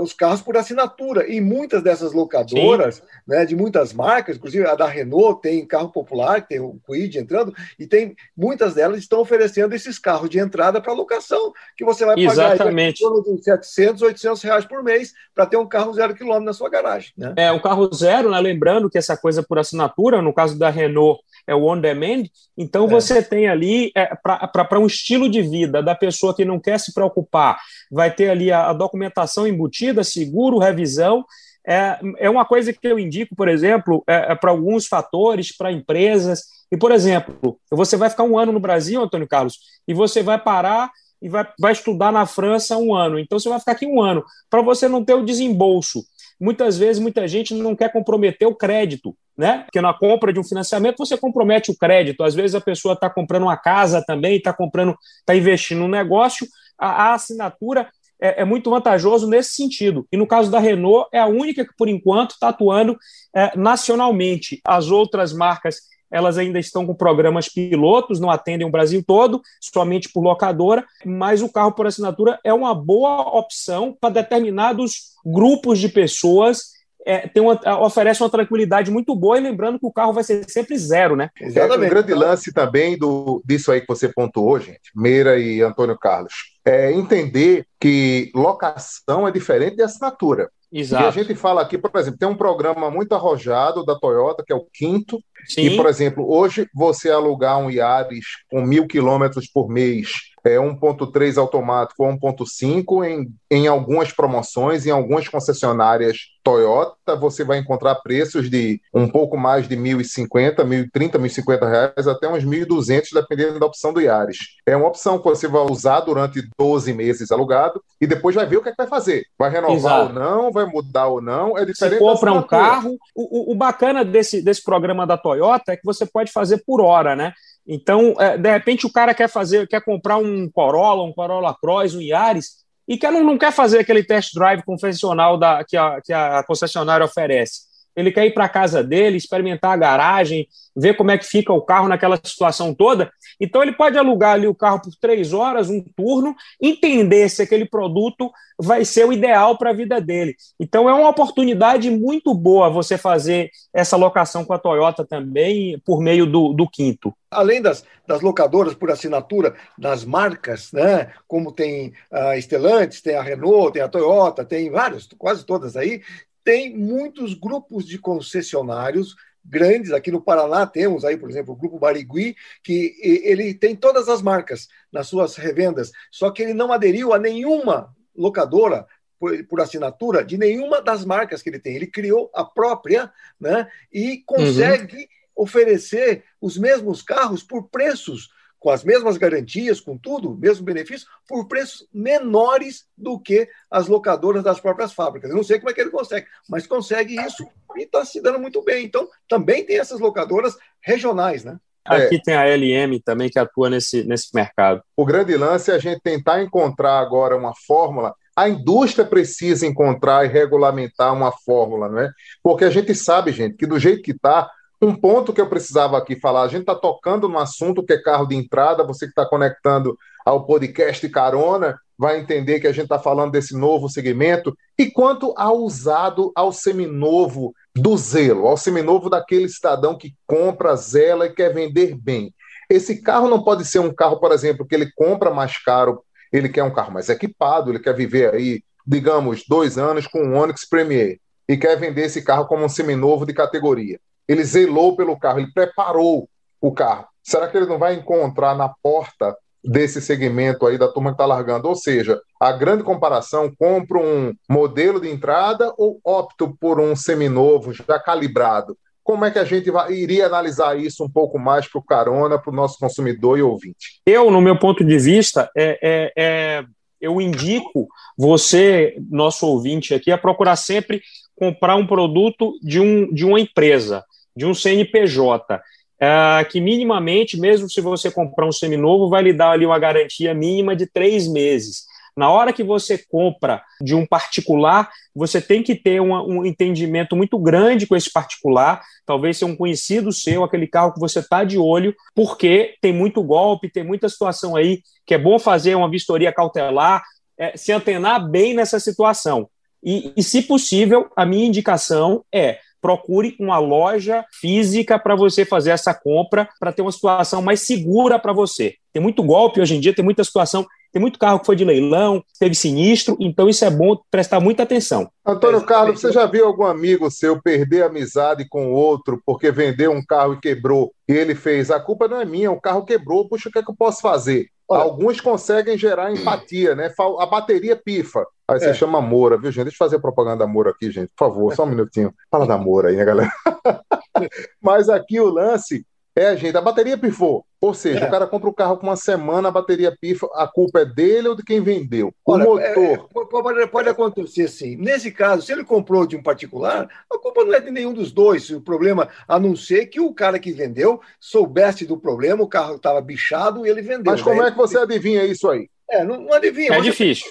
os 0.00 0.12
carros 0.12 0.40
por 0.40 0.56
assinatura. 0.56 1.30
E 1.30 1.40
muitas 1.40 1.82
dessas 1.82 2.12
locadoras, 2.12 3.02
né, 3.26 3.44
de 3.44 3.54
muitas 3.54 3.92
marcas, 3.92 4.36
inclusive 4.36 4.66
a 4.66 4.74
da 4.74 4.86
Renault 4.86 5.42
tem 5.42 5.66
carro 5.66 5.90
popular, 5.90 6.46
tem 6.46 6.58
o 6.58 6.80
Quid 6.86 7.18
entrando, 7.18 7.54
e 7.78 7.86
tem 7.86 8.16
muitas 8.36 8.74
delas 8.74 8.98
estão 8.98 9.20
oferecendo 9.20 9.74
esses 9.74 9.98
carros 9.98 10.30
de 10.30 10.38
entrada 10.38 10.80
para 10.80 10.92
locação, 10.92 11.52
que 11.76 11.84
você 11.84 12.04
vai 12.06 12.16
pagar 12.16 12.32
Exatamente. 12.32 13.04
em 13.04 13.06
torno 13.06 13.36
de 13.36 13.44
700, 13.44 14.02
800 14.02 14.42
reais 14.42 14.64
por 14.64 14.82
mês 14.82 15.12
para 15.34 15.46
ter 15.46 15.56
um 15.56 15.66
carro 15.66 15.92
zero 15.92 16.14
quilômetro 16.14 16.46
na 16.46 16.52
sua 16.52 16.70
garagem. 16.70 17.12
Né? 17.16 17.34
É, 17.36 17.52
um 17.52 17.60
carro 17.60 17.92
zero, 17.92 18.30
né, 18.30 18.40
lembrando 18.40 18.88
que 18.88 18.98
essa 18.98 19.16
coisa 19.16 19.42
por 19.42 19.58
assinatura, 19.58 20.22
no 20.22 20.32
caso 20.32 20.58
da 20.58 20.70
Renault, 20.70 21.20
é 21.46 21.54
o 21.54 21.64
on 21.64 21.80
demand, 21.80 22.24
então 22.56 22.84
é. 22.84 22.88
você 22.88 23.22
tem 23.22 23.48
ali, 23.48 23.90
é, 23.94 24.14
para 24.14 24.78
um 24.78 24.86
estilo 24.86 25.30
de 25.30 25.40
vida 25.40 25.82
da 25.82 25.94
pessoa 25.94 26.34
que 26.34 26.44
não 26.44 26.60
quer 26.60 26.78
se 26.78 26.92
preocupar, 26.92 27.58
vai 27.90 28.10
ter 28.14 28.28
ali 28.28 28.52
a, 28.52 28.68
a 28.68 28.72
documentação 28.74 29.46
embutida, 29.58 30.04
seguro, 30.04 30.58
revisão, 30.58 31.24
é, 31.66 31.98
é 32.18 32.30
uma 32.30 32.46
coisa 32.46 32.72
que 32.72 32.86
eu 32.86 32.98
indico, 32.98 33.36
por 33.36 33.46
exemplo, 33.46 34.02
é, 34.06 34.32
é 34.32 34.34
para 34.34 34.50
alguns 34.50 34.86
fatores, 34.86 35.54
para 35.54 35.70
empresas. 35.70 36.44
E, 36.72 36.78
por 36.78 36.90
exemplo, 36.90 37.58
você 37.70 37.94
vai 37.94 38.08
ficar 38.08 38.22
um 38.22 38.38
ano 38.38 38.52
no 38.52 38.60
Brasil, 38.60 39.02
Antônio 39.02 39.28
Carlos, 39.28 39.58
e 39.86 39.92
você 39.92 40.22
vai 40.22 40.38
parar 40.38 40.90
e 41.20 41.28
vai, 41.28 41.46
vai 41.60 41.72
estudar 41.72 42.10
na 42.10 42.24
França 42.24 42.78
um 42.78 42.94
ano. 42.94 43.18
Então, 43.18 43.38
você 43.38 43.50
vai 43.50 43.58
ficar 43.58 43.72
aqui 43.72 43.86
um 43.86 44.00
ano, 44.00 44.24
para 44.48 44.62
você 44.62 44.88
não 44.88 45.04
ter 45.04 45.12
o 45.12 45.24
desembolso. 45.24 46.02
Muitas 46.40 46.78
vezes, 46.78 47.02
muita 47.02 47.28
gente 47.28 47.52
não 47.52 47.76
quer 47.76 47.92
comprometer 47.92 48.48
o 48.48 48.54
crédito, 48.54 49.14
né? 49.36 49.64
Porque 49.64 49.80
na 49.80 49.92
compra 49.92 50.32
de 50.32 50.40
um 50.40 50.44
financiamento 50.44 50.98
você 50.98 51.18
compromete 51.18 51.70
o 51.70 51.76
crédito. 51.76 52.22
Às 52.22 52.34
vezes 52.34 52.54
a 52.54 52.60
pessoa 52.60 52.94
está 52.94 53.10
comprando 53.10 53.42
uma 53.42 53.56
casa 53.56 54.02
também, 54.06 54.36
está 54.36 54.52
comprando, 54.52 54.96
está 55.18 55.34
investindo 55.34 55.80
no 55.80 55.88
negócio. 55.88 56.46
A, 56.78 57.10
a 57.10 57.14
assinatura 57.14 57.88
é, 58.20 58.42
é, 58.42 58.44
muito 58.44 58.70
vantajoso 58.70 59.28
nesse 59.28 59.54
sentido. 59.54 60.06
E 60.12 60.16
no 60.16 60.26
caso 60.26 60.50
da 60.50 60.58
Renault, 60.58 61.08
é 61.12 61.18
a 61.18 61.26
única 61.26 61.64
que, 61.64 61.74
por 61.76 61.88
enquanto, 61.88 62.32
está 62.32 62.48
atuando 62.48 62.96
é, 63.34 63.56
nacionalmente. 63.56 64.60
As 64.64 64.90
outras 64.90 65.32
marcas 65.32 65.88
elas 66.10 66.38
ainda 66.38 66.58
estão 66.58 66.86
com 66.86 66.94
programas 66.94 67.50
pilotos, 67.50 68.18
não 68.18 68.30
atendem 68.30 68.66
o 68.66 68.70
Brasil 68.70 69.04
todo, 69.06 69.42
somente 69.60 70.08
por 70.08 70.22
locadora, 70.22 70.82
mas 71.04 71.42
o 71.42 71.52
carro 71.52 71.72
por 71.72 71.86
assinatura 71.86 72.40
é 72.42 72.52
uma 72.52 72.74
boa 72.74 73.38
opção 73.38 73.94
para 74.00 74.14
determinados 74.14 75.14
grupos 75.24 75.78
de 75.78 75.88
pessoas 75.88 76.78
é, 77.08 77.26
tem 77.26 77.42
uma, 77.42 77.58
oferece 77.80 78.22
uma 78.22 78.28
tranquilidade 78.28 78.90
muito 78.90 79.16
boa, 79.16 79.38
e 79.38 79.40
lembrando 79.40 79.78
que 79.78 79.86
o 79.86 79.92
carro 79.92 80.12
vai 80.12 80.22
ser 80.22 80.44
sempre 80.46 80.76
zero, 80.76 81.16
né? 81.16 81.30
Exatamente. 81.40 81.84
É, 81.84 81.86
um 81.86 81.90
grande 81.90 82.12
lance 82.12 82.52
também 82.52 82.98
do, 82.98 83.42
disso 83.46 83.72
aí 83.72 83.80
que 83.80 83.88
você 83.88 84.12
pontuou, 84.12 84.60
gente, 84.60 84.90
Meira 84.94 85.38
e 85.38 85.62
Antônio 85.62 85.98
Carlos, 85.98 86.34
é 86.68 86.92
entender 86.92 87.66
que 87.80 88.30
locação 88.34 89.26
é 89.26 89.30
diferente 89.30 89.76
de 89.76 89.82
assinatura. 89.82 90.50
Exato. 90.70 91.04
E 91.04 91.06
a 91.06 91.10
gente 91.10 91.34
fala 91.34 91.62
aqui, 91.62 91.78
por 91.78 91.98
exemplo, 91.98 92.18
tem 92.18 92.28
um 92.28 92.36
programa 92.36 92.90
muito 92.90 93.14
arrojado 93.14 93.84
da 93.84 93.98
Toyota, 93.98 94.44
que 94.46 94.52
é 94.52 94.56
o 94.56 94.66
quinto. 94.72 95.18
Sim. 95.46 95.62
E, 95.62 95.76
por 95.76 95.86
exemplo, 95.86 96.30
hoje 96.30 96.68
você 96.74 97.10
alugar 97.10 97.58
um 97.58 97.70
Yaris 97.70 98.26
com 98.50 98.60
mil 98.60 98.86
quilômetros 98.86 99.46
por 99.48 99.68
mês 99.68 100.10
é, 100.48 100.56
1.3 100.56 101.38
automático 101.38 102.04
ou 102.04 102.12
1.5 102.12 103.04
em, 103.04 103.28
em 103.50 103.66
algumas 103.66 104.12
promoções, 104.12 104.86
em 104.86 104.90
algumas 104.90 105.28
concessionárias 105.28 106.38
Toyota, 106.48 107.14
você 107.14 107.44
vai 107.44 107.58
encontrar 107.58 107.96
preços 107.96 108.48
de 108.48 108.80
um 108.94 109.06
pouco 109.06 109.36
mais 109.36 109.68
de 109.68 109.76
1.050, 109.76 110.64
1.030, 110.64 111.18
1.050 111.18 111.68
reais, 111.68 112.08
até 112.08 112.26
uns 112.26 112.42
1.200, 112.42 113.08
dependendo 113.12 113.60
da 113.60 113.66
opção 113.66 113.92
do 113.92 114.00
Yaris. 114.00 114.38
É 114.66 114.74
uma 114.74 114.88
opção 114.88 115.18
que 115.18 115.24
você 115.24 115.46
vai 115.46 115.60
usar 115.62 116.00
durante 116.00 116.40
12 116.58 116.94
meses 116.94 117.30
alugado 117.30 117.82
e 118.00 118.06
depois 118.06 118.34
vai 118.34 118.46
ver 118.46 118.56
o 118.56 118.62
que, 118.62 118.70
é 118.70 118.72
que 118.72 118.78
vai 118.78 118.86
fazer. 118.86 119.26
Vai 119.38 119.50
renovar 119.50 119.76
Exato. 119.76 120.06
ou 120.06 120.12
não, 120.14 120.50
vai 120.50 120.64
mudar 120.64 121.08
ou 121.08 121.20
não, 121.20 121.58
é 121.58 121.66
diferente. 121.66 121.98
Você 121.98 122.04
compra 122.04 122.32
um 122.32 122.42
carro, 122.42 122.96
o, 123.14 123.50
o, 123.50 123.52
o 123.52 123.54
bacana 123.54 124.02
desse, 124.02 124.40
desse 124.40 124.64
programa 124.64 125.06
da 125.06 125.18
Toyota 125.18 125.72
é 125.72 125.76
que 125.76 125.84
você 125.84 126.06
pode 126.06 126.32
fazer 126.32 126.62
por 126.66 126.80
hora, 126.80 127.14
né? 127.14 127.34
Então, 127.68 128.14
é, 128.18 128.38
de 128.38 128.50
repente, 128.50 128.86
o 128.86 128.92
cara 128.92 129.12
quer 129.12 129.28
fazer, 129.28 129.68
quer 129.68 129.84
comprar 129.84 130.16
um 130.16 130.48
Corolla, 130.50 131.04
um 131.04 131.12
Corolla 131.12 131.54
Cross, 131.54 131.94
um 131.94 132.00
Yaris, 132.00 132.64
e 132.88 132.96
quer, 132.96 133.12
não, 133.12 133.22
não 133.22 133.36
quer 133.36 133.52
fazer 133.52 133.80
aquele 133.80 134.02
test 134.02 134.32
drive 134.34 134.62
convencional 134.62 135.36
da, 135.36 135.62
que, 135.62 135.76
a, 135.76 136.00
que 136.00 136.10
a 136.10 136.42
concessionária 136.44 137.04
oferece. 137.04 137.67
Ele 137.98 138.12
quer 138.12 138.26
ir 138.26 138.30
para 138.32 138.44
a 138.44 138.48
casa 138.48 138.80
dele, 138.80 139.16
experimentar 139.16 139.72
a 139.72 139.76
garagem, 139.76 140.46
ver 140.76 140.96
como 140.96 141.10
é 141.10 141.18
que 141.18 141.26
fica 141.26 141.52
o 141.52 141.60
carro 141.60 141.88
naquela 141.88 142.16
situação 142.16 142.72
toda. 142.72 143.10
Então, 143.40 143.60
ele 143.60 143.72
pode 143.72 143.98
alugar 143.98 144.34
ali 144.34 144.46
o 144.46 144.54
carro 144.54 144.80
por 144.80 144.94
três 145.00 145.32
horas, 145.32 145.68
um 145.68 145.82
turno, 145.96 146.34
entender 146.62 147.28
se 147.28 147.42
aquele 147.42 147.64
produto 147.64 148.30
vai 148.56 148.84
ser 148.84 149.04
o 149.04 149.12
ideal 149.12 149.58
para 149.58 149.70
a 149.70 149.72
vida 149.72 150.00
dele. 150.00 150.36
Então, 150.60 150.88
é 150.88 150.92
uma 150.92 151.08
oportunidade 151.08 151.90
muito 151.90 152.32
boa 152.32 152.70
você 152.70 152.96
fazer 152.96 153.50
essa 153.74 153.96
locação 153.96 154.44
com 154.44 154.52
a 154.52 154.58
Toyota 154.58 155.04
também, 155.04 155.80
por 155.84 156.00
meio 156.00 156.24
do, 156.24 156.52
do 156.52 156.68
Quinto. 156.68 157.12
Além 157.30 157.60
das, 157.60 157.84
das 158.06 158.20
locadoras 158.20 158.74
por 158.74 158.90
assinatura, 158.90 159.54
das 159.76 160.04
marcas, 160.04 160.72
né, 160.72 161.12
como 161.26 161.52
tem 161.52 161.92
a 162.10 162.38
Stellantis, 162.40 163.02
tem 163.02 163.16
a 163.16 163.22
Renault, 163.22 163.72
tem 163.72 163.82
a 163.82 163.88
Toyota, 163.88 164.44
tem 164.44 164.70
vários, 164.70 165.08
quase 165.18 165.44
todas 165.44 165.76
aí, 165.76 166.00
tem 166.48 166.74
muitos 166.74 167.34
grupos 167.34 167.86
de 167.86 167.98
concessionários 167.98 169.14
grandes. 169.44 169.92
Aqui 169.92 170.10
no 170.10 170.18
Paraná 170.18 170.66
temos 170.66 171.04
aí, 171.04 171.14
por 171.14 171.28
exemplo, 171.28 171.52
o 171.52 171.56
Grupo 171.56 171.78
Barigui, 171.78 172.34
que 172.62 172.96
ele 173.02 173.52
tem 173.52 173.76
todas 173.76 174.08
as 174.08 174.22
marcas 174.22 174.66
nas 174.90 175.08
suas 175.08 175.36
revendas, 175.36 175.92
só 176.10 176.30
que 176.30 176.42
ele 176.42 176.54
não 176.54 176.72
aderiu 176.72 177.12
a 177.12 177.18
nenhuma 177.18 177.94
locadora 178.16 178.86
por, 179.20 179.44
por, 179.44 179.60
assinatura 179.60 180.24
de 180.24 180.38
nenhuma 180.38 180.80
das 180.80 181.04
marcas 181.04 181.42
que 181.42 181.50
ele 181.50 181.58
tem. 181.58 181.76
Ele 181.76 181.86
criou 181.86 182.30
a 182.34 182.42
própria, 182.42 183.12
né? 183.38 183.70
E 183.92 184.22
consegue 184.24 184.96
uhum. 184.96 185.42
oferecer 185.44 186.24
os 186.40 186.56
mesmos 186.56 187.02
carros 187.02 187.42
por 187.42 187.68
preços 187.68 188.30
com 188.58 188.70
as 188.70 188.82
mesmas 188.82 189.16
garantias, 189.16 189.80
com 189.80 189.96
tudo, 189.96 190.36
mesmo 190.36 190.64
benefício, 190.64 191.06
por 191.26 191.46
preços 191.46 191.86
menores 191.92 192.86
do 192.96 193.18
que 193.18 193.48
as 193.70 193.86
locadoras 193.86 194.42
das 194.42 194.60
próprias 194.60 194.92
fábricas. 194.92 195.30
Eu 195.30 195.36
não 195.36 195.44
sei 195.44 195.58
como 195.58 195.70
é 195.70 195.74
que 195.74 195.80
ele 195.80 195.90
consegue, 195.90 196.26
mas 196.48 196.66
consegue 196.66 197.14
isso 197.20 197.46
e 197.76 197.82
está 197.82 198.04
se 198.04 198.20
dando 198.20 198.38
muito 198.38 198.62
bem. 198.62 198.84
Então, 198.84 199.08
também 199.28 199.64
tem 199.64 199.78
essas 199.78 200.00
locadoras 200.00 200.56
regionais, 200.80 201.44
né? 201.44 201.58
Aqui 201.84 202.16
é. 202.16 202.20
tem 202.22 202.34
a 202.34 202.44
LM 202.44 203.00
também 203.02 203.30
que 203.30 203.38
atua 203.38 203.70
nesse, 203.70 204.04
nesse 204.04 204.34
mercado. 204.34 204.82
O 204.96 205.06
grande 205.06 205.36
lance 205.36 205.70
é 205.70 205.74
a 205.74 205.78
gente 205.78 206.00
tentar 206.02 206.42
encontrar 206.42 206.98
agora 206.98 207.36
uma 207.36 207.54
fórmula. 207.66 208.14
A 208.36 208.48
indústria 208.48 209.04
precisa 209.04 209.66
encontrar 209.66 210.24
e 210.24 210.28
regulamentar 210.28 211.12
uma 211.14 211.32
fórmula, 211.32 211.88
não 211.88 211.98
é? 212.00 212.10
Porque 212.42 212.64
a 212.64 212.70
gente 212.70 212.94
sabe, 212.94 213.32
gente, 213.32 213.56
que 213.56 213.66
do 213.66 213.78
jeito 213.78 214.02
que 214.02 214.12
está, 214.12 214.50
um 214.80 214.94
ponto 214.94 215.32
que 215.32 215.40
eu 215.40 215.48
precisava 215.48 215.98
aqui 215.98 216.18
falar, 216.18 216.42
a 216.42 216.48
gente 216.48 216.60
está 216.60 216.74
tocando 216.74 217.28
no 217.28 217.38
assunto 217.38 217.82
que 217.82 217.92
é 217.92 218.02
carro 218.02 218.26
de 218.26 218.36
entrada, 218.36 218.84
você 218.84 219.06
que 219.06 219.10
está 219.10 219.26
conectando 219.26 219.96
ao 220.24 220.44
podcast 220.44 221.08
Carona 221.08 221.78
vai 221.98 222.20
entender 222.20 222.60
que 222.60 222.66
a 222.68 222.72
gente 222.72 222.84
está 222.84 222.98
falando 222.98 223.32
desse 223.32 223.56
novo 223.56 223.88
segmento. 223.88 224.56
E 224.78 224.88
quanto 224.88 225.34
ao 225.36 225.56
usado, 225.56 226.30
ao 226.34 226.52
seminovo 226.52 227.52
do 227.74 227.96
zelo, 227.96 228.46
ao 228.46 228.56
seminovo 228.56 229.10
daquele 229.10 229.48
cidadão 229.48 229.98
que 229.98 230.14
compra, 230.24 230.76
zela 230.76 231.26
e 231.26 231.32
quer 231.32 231.52
vender 231.52 231.96
bem. 231.96 232.32
Esse 232.70 233.02
carro 233.02 233.28
não 233.28 233.42
pode 233.42 233.64
ser 233.64 233.80
um 233.80 233.92
carro, 233.92 234.20
por 234.20 234.30
exemplo, 234.30 234.64
que 234.64 234.74
ele 234.74 234.92
compra 234.94 235.30
mais 235.32 235.58
caro, 235.58 236.04
ele 236.32 236.48
quer 236.48 236.62
um 236.62 236.72
carro 236.72 236.92
mais 236.92 237.08
equipado, 237.08 237.70
ele 237.70 237.80
quer 237.80 237.94
viver 237.94 238.32
aí, 238.32 238.62
digamos, 238.86 239.42
dois 239.48 239.76
anos 239.76 240.06
com 240.06 240.20
um 240.20 240.36
Onix 240.36 240.68
Premier 240.68 241.18
e 241.48 241.56
quer 241.56 241.76
vender 241.76 242.02
esse 242.02 242.22
carro 242.22 242.46
como 242.46 242.64
um 242.64 242.68
seminovo 242.68 243.26
de 243.26 243.32
categoria. 243.32 243.98
Ele 244.28 244.44
zelou 244.44 244.94
pelo 244.94 245.18
carro, 245.18 245.40
ele 245.40 245.52
preparou 245.52 246.28
o 246.60 246.72
carro. 246.72 247.06
Será 247.22 247.48
que 247.48 247.56
ele 247.56 247.66
não 247.66 247.78
vai 247.78 247.94
encontrar 247.94 248.54
na 248.56 248.68
porta 248.68 249.34
desse 249.64 250.00
segmento 250.00 250.66
aí 250.66 250.78
da 250.78 250.88
turma 250.88 251.10
que 251.10 251.14
está 251.14 251.26
largando. 251.26 251.68
Ou 251.68 251.74
seja, 251.74 252.20
a 252.40 252.52
grande 252.52 252.82
comparação, 252.82 253.52
compro 253.58 254.00
um 254.00 254.34
modelo 254.48 255.00
de 255.00 255.10
entrada 255.10 255.72
ou 255.76 256.00
opto 256.04 256.56
por 256.60 256.80
um 256.80 256.94
seminovo 256.94 257.72
já 257.72 257.98
calibrado? 257.98 258.76
Como 259.02 259.24
é 259.24 259.30
que 259.30 259.38
a 259.38 259.44
gente 259.44 259.70
vai, 259.70 259.92
iria 259.92 260.26
analisar 260.26 260.78
isso 260.78 261.02
um 261.02 261.10
pouco 261.10 261.38
mais 261.38 261.66
para 261.66 261.78
o 261.78 261.84
carona, 261.84 262.38
para 262.38 262.52
o 262.52 262.54
nosso 262.54 262.78
consumidor 262.78 263.38
e 263.38 263.42
ouvinte? 263.42 264.00
Eu, 264.04 264.30
no 264.30 264.40
meu 264.40 264.58
ponto 264.58 264.84
de 264.84 264.98
vista, 264.98 265.50
é, 265.56 265.78
é, 265.82 266.12
é, 266.16 266.64
eu 267.00 267.18
indico 267.20 267.88
você, 268.18 268.96
nosso 269.10 269.46
ouvinte 269.46 269.94
aqui, 269.94 270.12
a 270.12 270.18
procurar 270.18 270.56
sempre 270.56 271.00
comprar 271.34 271.76
um 271.76 271.86
produto 271.86 272.52
de, 272.62 272.80
um, 272.80 273.12
de 273.12 273.24
uma 273.24 273.40
empresa, 273.40 274.04
de 274.38 274.46
um 274.46 274.54
CNPJ 274.54 275.60
é, 276.00 276.44
que 276.44 276.60
minimamente, 276.60 277.38
mesmo 277.38 277.68
se 277.68 277.80
você 277.80 278.08
comprar 278.08 278.46
um 278.46 278.52
seminovo, 278.52 279.10
vai 279.10 279.22
lhe 279.22 279.32
dar 279.32 279.50
ali 279.50 279.66
uma 279.66 279.78
garantia 279.78 280.32
mínima 280.32 280.76
de 280.76 280.86
três 280.86 281.26
meses. 281.26 281.86
Na 282.16 282.30
hora 282.30 282.52
que 282.52 282.62
você 282.62 282.98
compra 282.98 283.62
de 283.80 283.94
um 283.94 284.06
particular, 284.06 284.90
você 285.14 285.40
tem 285.40 285.62
que 285.62 285.74
ter 285.74 286.00
um, 286.00 286.14
um 286.14 286.46
entendimento 286.46 287.16
muito 287.16 287.38
grande 287.38 287.86
com 287.86 287.96
esse 287.96 288.12
particular, 288.12 288.80
talvez 289.04 289.38
ser 289.38 289.44
um 289.44 289.56
conhecido 289.56 290.12
seu, 290.12 290.44
aquele 290.44 290.66
carro 290.66 290.92
que 290.92 291.00
você 291.00 291.18
está 291.18 291.42
de 291.42 291.58
olho, 291.58 291.94
porque 292.14 292.76
tem 292.80 292.92
muito 292.92 293.22
golpe, 293.22 293.70
tem 293.70 293.84
muita 293.84 294.08
situação 294.08 294.56
aí 294.56 294.82
que 295.04 295.14
é 295.14 295.18
bom 295.18 295.38
fazer 295.38 295.74
uma 295.74 295.90
vistoria 295.90 296.32
cautelar, 296.32 297.02
é, 297.36 297.56
se 297.56 297.72
antenar 297.72 298.28
bem 298.28 298.54
nessa 298.54 298.78
situação. 298.78 299.48
E, 299.82 300.12
e, 300.16 300.22
se 300.22 300.42
possível, 300.42 301.08
a 301.16 301.24
minha 301.24 301.46
indicação 301.46 302.24
é 302.32 302.58
procure 302.80 303.36
uma 303.38 303.58
loja 303.58 304.24
física 304.40 304.98
para 304.98 305.14
você 305.14 305.44
fazer 305.44 305.70
essa 305.70 305.94
compra, 305.94 306.48
para 306.58 306.72
ter 306.72 306.82
uma 306.82 306.92
situação 306.92 307.42
mais 307.42 307.60
segura 307.60 308.18
para 308.18 308.32
você. 308.32 308.74
Tem 308.92 309.02
muito 309.02 309.22
golpe 309.22 309.60
hoje 309.60 309.76
em 309.76 309.80
dia, 309.80 309.94
tem 309.94 310.04
muita 310.04 310.24
situação, 310.24 310.66
tem 310.92 311.00
muito 311.00 311.18
carro 311.18 311.38
que 311.38 311.46
foi 311.46 311.56
de 311.56 311.64
leilão, 311.64 312.22
teve 312.38 312.54
sinistro, 312.54 313.16
então 313.20 313.48
isso 313.48 313.64
é 313.64 313.70
bom 313.70 313.96
prestar 314.10 314.40
muita 314.40 314.62
atenção. 314.62 315.10
Antônio 315.24 315.62
Carlos, 315.64 316.00
você 316.00 316.10
já 316.10 316.26
viu 316.26 316.46
algum 316.46 316.64
amigo 316.64 317.10
seu 317.10 317.40
perder 317.40 317.84
amizade 317.84 318.46
com 318.48 318.72
outro 318.72 319.20
porque 319.24 319.50
vendeu 319.50 319.92
um 319.92 320.04
carro 320.04 320.34
e 320.34 320.40
quebrou 320.40 320.92
e 321.08 321.12
ele 321.12 321.34
fez? 321.34 321.70
A 321.70 321.78
culpa 321.78 322.08
não 322.08 322.20
é 322.20 322.24
minha, 322.24 322.50
o 322.50 322.60
carro 322.60 322.84
quebrou, 322.84 323.28
puxa, 323.28 323.48
o 323.48 323.52
que 323.52 323.58
é 323.58 323.62
que 323.62 323.70
eu 323.70 323.76
posso 323.76 324.00
fazer? 324.00 324.48
Olha, 324.68 324.82
Alguns 324.82 325.20
conseguem 325.20 325.78
gerar 325.78 326.12
empatia, 326.12 326.74
né? 326.74 326.92
A 327.18 327.26
bateria 327.26 327.74
pifa. 327.74 328.26
Aí 328.46 328.60
você 328.60 328.70
é. 328.70 328.74
chama 328.74 329.00
Moura, 329.00 329.38
viu, 329.38 329.50
gente? 329.50 329.64
Deixa 329.64 329.76
eu 329.76 329.86
fazer 329.86 329.98
propaganda 329.98 330.38
da 330.38 330.46
Moura 330.46 330.70
aqui, 330.70 330.90
gente. 330.90 331.10
Por 331.16 331.26
favor, 331.26 331.54
só 331.54 331.64
um 331.64 331.68
minutinho. 331.68 332.12
Fala 332.30 332.46
da 332.46 332.58
Moura 332.58 332.90
aí, 332.90 332.96
né, 332.96 333.04
galera? 333.04 333.32
Mas 334.60 334.88
aqui 334.88 335.20
o 335.20 335.28
lance 335.28 335.86
é, 336.18 336.36
gente, 336.36 336.56
a 336.56 336.60
bateria 336.60 336.98
pifou. 336.98 337.44
Ou 337.60 337.74
seja, 337.74 338.04
é. 338.04 338.08
o 338.08 338.10
cara 338.10 338.26
compra 338.26 338.48
o 338.48 338.54
carro 338.54 338.76
com 338.76 338.86
uma 338.86 338.96
semana, 338.96 339.48
a 339.48 339.52
bateria 339.52 339.96
pifa, 340.00 340.28
a 340.34 340.46
culpa 340.46 340.80
é 340.80 340.84
dele 340.84 341.28
ou 341.28 341.34
de 341.34 341.42
quem 341.42 341.60
vendeu? 341.60 342.12
O 342.24 342.32
Olha, 342.32 342.44
motor. 342.44 342.62
É, 342.62 342.92
é 342.92 342.98
pode, 343.30 343.66
pode, 343.68 343.88
acontecer 343.88 344.44
assim. 344.44 344.76
Nesse 344.76 345.10
caso, 345.10 345.42
se 345.42 345.52
ele 345.52 345.64
comprou 345.64 346.06
de 346.06 346.16
um 346.16 346.22
particular, 346.22 346.88
a 347.10 347.18
culpa 347.18 347.44
não 347.44 347.54
é 347.54 347.60
de 347.60 347.70
nenhum 347.70 347.92
dos 347.92 348.12
dois. 348.12 348.50
O 348.50 348.60
problema, 348.60 349.08
a 349.26 349.38
não 349.38 349.56
ser 349.56 349.86
que 349.86 350.00
o 350.00 350.12
cara 350.12 350.38
que 350.38 350.52
vendeu 350.52 351.00
soubesse 351.18 351.86
do 351.86 351.98
problema, 351.98 352.42
o 352.42 352.48
carro 352.48 352.76
estava 352.76 353.00
bichado 353.00 353.66
e 353.66 353.70
ele 353.70 353.82
vendeu. 353.82 354.12
Mas 354.12 354.22
como 354.22 354.42
é 354.42 354.50
que 354.50 354.56
você 354.56 354.78
adivinha 354.78 355.24
isso 355.24 355.48
aí? 355.48 355.68
É, 355.90 356.04
não, 356.04 356.20
não 356.20 356.34
adivinha. 356.34 356.74
É 356.74 356.80
difícil. 356.80 357.26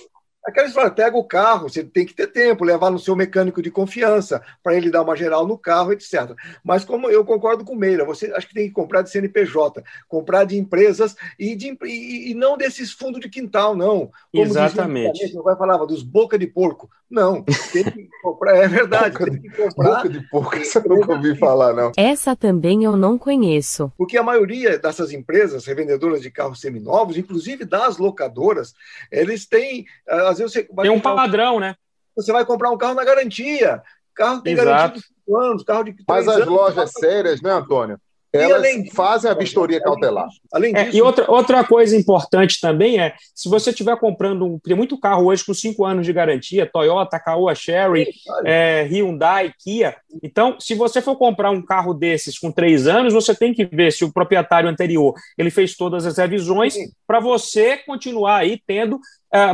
Aquela 0.48 0.68
história, 0.68 0.90
pega 0.90 1.18
o 1.18 1.26
carro, 1.26 1.68
você 1.68 1.84
tem 1.84 2.06
que 2.06 2.14
ter 2.14 2.28
tempo, 2.28 2.64
levar 2.64 2.90
no 2.90 2.98
seu 2.98 3.18
mecânico 3.18 3.62
de 3.62 3.70
confiança, 3.70 4.42
para 4.64 4.76
ele 4.76 4.90
dar 4.90 5.02
uma 5.02 5.14
geral 5.14 5.46
no 5.46 5.58
carro, 5.58 5.92
etc. 5.92 6.34
Mas 6.64 6.86
como 6.86 7.10
eu 7.10 7.26
concordo 7.26 7.66
com 7.66 7.74
o 7.74 7.78
Meira, 7.78 8.06
você 8.06 8.32
acho 8.34 8.48
que 8.48 8.54
tem 8.54 8.70
que 8.70 8.74
comprar 8.74 9.02
de 9.02 9.12
CNPJ, 9.12 9.84
comprar 10.08 10.46
de 10.46 10.58
empresas 10.58 11.18
e, 11.38 11.54
de, 11.54 11.78
e, 11.84 12.32
e 12.32 12.34
não 12.34 12.56
desses 12.56 12.94
fundos 12.94 13.20
de 13.20 13.28
quintal, 13.28 13.76
não. 13.76 14.10
Como 14.32 14.46
Exatamente. 14.46 15.34
Não 15.34 15.44
vai 15.44 15.58
falar 15.58 15.78
dos 15.86 16.02
boca 16.02 16.40
de 16.40 16.48
porco. 16.48 16.90
Não, 17.10 17.42
tem 17.72 17.86
que 17.86 18.10
comprar, 18.22 18.58
é 18.58 18.68
verdade, 18.68 19.18
boca 19.18 19.32
tem 19.32 19.42
que 19.42 19.50
comprar. 19.50 19.96
Boca 19.96 20.10
de 20.10 20.30
porco, 20.30 20.58
isso 20.58 20.78
eu 20.78 20.90
nunca 20.90 21.14
ouvi 21.14 21.38
falar, 21.38 21.74
não. 21.74 21.94
Essa 21.96 22.36
também 22.36 22.84
eu 22.84 22.98
não 22.98 23.18
conheço. 23.18 23.92
Porque 23.98 24.18
a 24.18 24.24
maioria 24.24 24.78
dessas 24.78 25.14
empresas 25.14 25.66
revendedoras 25.66 26.22
de 26.22 26.30
carros 26.30 26.60
seminovos, 26.60 27.18
inclusive 27.18 27.64
das 27.64 27.98
locadoras, 27.98 28.74
eles 29.10 29.46
têm 29.46 29.86
às 30.06 30.37
vezes 30.38 30.54
você 30.54 30.64
tem 30.64 30.92
um 30.92 31.00
padrão, 31.00 31.60
né? 31.60 31.76
Você 32.16 32.32
vai 32.32 32.46
comprar 32.46 32.72
um 32.72 32.78
carro 32.78 32.96
na 32.96 33.06
garantia. 33.06 33.82
Carro 34.16 34.42
tem 34.42 34.54
Exato. 34.54 34.68
garantia 34.68 35.02
de 35.02 35.08
5 35.26 35.38
anos, 35.38 35.64
carro 35.64 35.84
de 35.84 35.96
Mas 36.08 36.28
as 36.28 36.36
anos, 36.38 36.48
lojas 36.48 36.92
sérias, 36.92 37.42
né, 37.42 37.52
Antônio? 37.52 38.00
elas 38.34 38.62
disso, 38.62 38.96
fazem 38.96 39.32
a 39.32 39.34
vistoria 39.34 39.82
cautelar. 39.82 40.28
Além 40.52 40.74
disso, 40.74 40.96
é, 40.96 41.00
e 41.00 41.02
outra, 41.02 41.30
outra 41.30 41.64
coisa 41.64 41.96
importante 41.96 42.60
também 42.60 43.00
é, 43.00 43.16
se 43.34 43.50
você 43.50 43.70
estiver 43.70 43.98
comprando, 43.98 44.46
um, 44.46 44.60
tem 44.60 44.76
muito 44.76 45.00
carro 45.00 45.26
hoje 45.26 45.46
com 45.46 45.54
cinco 45.54 45.86
anos 45.86 46.06
de 46.06 46.14
garantia, 46.14 46.70
Toyota, 46.70 47.20
Caoa 47.20 47.56
Sherry, 47.56 48.08
é, 48.46 48.84
Hyundai, 48.84 49.54
Kia. 49.60 49.96
Então, 50.22 50.60
se 50.60 50.76
você 50.76 51.02
for 51.02 51.16
comprar 51.16 51.52
um 51.52 51.62
carro 51.62 51.94
desses 51.94 52.38
com 52.38 52.52
três 52.52 52.88
anos, 52.88 53.14
você 53.14 53.34
tem 53.34 53.54
que 53.54 53.66
ver 53.66 53.92
se 53.92 54.04
o 54.04 54.12
proprietário 54.12 54.70
anterior 54.70 55.14
ele 55.38 55.50
fez 55.50 55.76
todas 55.76 56.06
as 56.06 56.18
revisões 56.18 56.76
para 57.06 57.20
você 57.20 57.78
continuar 57.78 58.38
aí 58.38 58.62
tendo 58.66 59.00